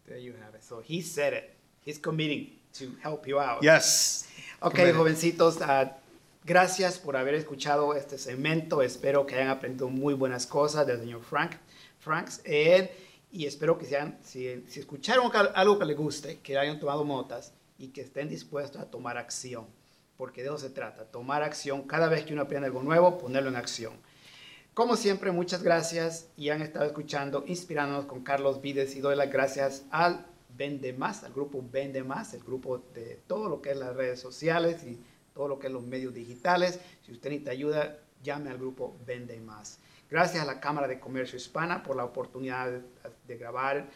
There 0.08 0.18
you 0.18 0.32
have 0.42 0.56
it. 0.56 0.64
So 0.64 0.80
he 0.80 1.02
said 1.02 1.34
it. 1.34 1.54
He's 1.82 1.98
committing 1.98 2.52
to 2.76 2.96
help 3.04 3.28
you 3.28 3.42
out. 3.42 3.62
Yes. 3.62 4.26
Ok, 4.62 4.76
Committed. 4.76 4.96
jovencitos, 4.96 5.62
ah, 5.62 5.98
gracias 6.46 6.98
por 6.98 7.18
haber 7.18 7.36
escuchado 7.36 7.94
este 7.94 8.18
segmento. 8.18 8.82
Espero 8.82 9.26
que 9.26 9.36
hayan 9.36 9.50
aprendido 9.50 9.90
muy 9.90 10.14
buenas 10.14 10.48
cosas 10.48 10.88
del 10.88 11.00
señor 11.02 11.24
Frank, 11.24 11.58
Franks. 12.00 12.40
eh, 12.46 12.90
y 13.34 13.46
espero 13.46 13.78
que 13.78 13.86
sean, 13.86 14.18
si, 14.24 14.64
si 14.70 14.80
escucharon 14.80 15.30
algo 15.54 15.78
que 15.78 15.84
les 15.86 15.98
guste, 15.98 16.40
que 16.40 16.58
hayan 16.58 16.80
tomado 16.80 17.04
notas 17.04 17.52
y 17.78 17.90
que 17.90 18.00
estén 18.00 18.30
dispuestos 18.30 18.82
a 18.82 18.86
tomar 18.86 19.18
acción. 19.18 19.66
Porque 20.16 20.42
de 20.42 20.48
eso 20.48 20.58
se 20.58 20.70
trata, 20.70 21.04
tomar 21.04 21.44
acción. 21.44 21.82
Cada 21.82 22.08
vez 22.08 22.24
que 22.24 22.32
uno 22.32 22.44
aprende 22.44 22.68
algo 22.68 22.82
nuevo, 22.82 23.18
ponerlo 23.18 23.50
en 23.50 23.58
acción. 23.58 23.94
Como 24.74 24.96
siempre, 24.96 25.32
muchas 25.32 25.62
gracias 25.62 26.30
y 26.38 26.50
han 26.50 26.62
estado 26.62 26.86
escuchando, 26.86 27.44
inspirándonos 27.46 28.06
con 28.06 28.24
Carlos 28.24 28.62
Vides 28.62 28.96
y 28.96 29.02
doy 29.02 29.16
las 29.16 29.30
gracias 29.30 29.86
al 29.92 30.26
Vende 30.56 30.94
Más, 30.94 31.24
al 31.24 31.34
grupo 31.34 31.64
Vende 31.70 32.04
Más, 32.04 32.34
el 32.34 32.44
grupo 32.44 32.78
de 32.94 33.20
todo 33.28 33.50
lo 33.50 33.62
que 33.62 33.72
es 33.72 33.78
las 33.78 33.96
redes 33.96 34.20
sociales 34.20 34.84
y 34.84 35.00
todo 35.34 35.48
lo 35.48 35.60
que 35.60 35.68
es 35.68 35.74
los 35.74 35.84
medios 35.84 36.14
digitales. 36.14 36.80
Si 37.06 37.12
usted 37.12 37.30
necesita 37.30 37.52
ayuda, 37.52 38.00
llame 38.24 38.50
al 38.50 38.58
grupo 38.58 38.98
Vende 39.06 39.40
Más. 39.42 39.80
Gracias 40.10 40.42
a 40.42 40.46
la 40.46 40.60
Cámara 40.60 40.88
de 40.88 41.00
Comercio 41.00 41.38
Hispana 41.38 41.84
por 41.84 41.96
la 41.96 42.06
oportunidad 42.06 42.72
de, 42.72 42.82
de 43.28 43.38
grabar 43.38 43.90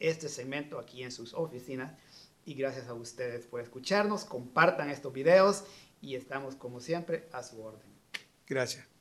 este 0.00 0.28
segmento 0.28 0.78
aquí 0.78 1.02
en 1.02 1.12
sus 1.12 1.34
oficinas 1.34 1.92
y 2.44 2.54
gracias 2.54 2.88
a 2.88 2.94
ustedes 2.94 3.46
por 3.46 3.60
escucharnos. 3.60 4.24
Compartan 4.24 4.90
estos 4.90 5.12
videos 5.12 5.64
y 6.00 6.16
estamos 6.16 6.56
como 6.56 6.80
siempre 6.80 7.28
a 7.32 7.42
su 7.42 7.62
orden. 7.62 7.90
Gracias. 8.46 8.91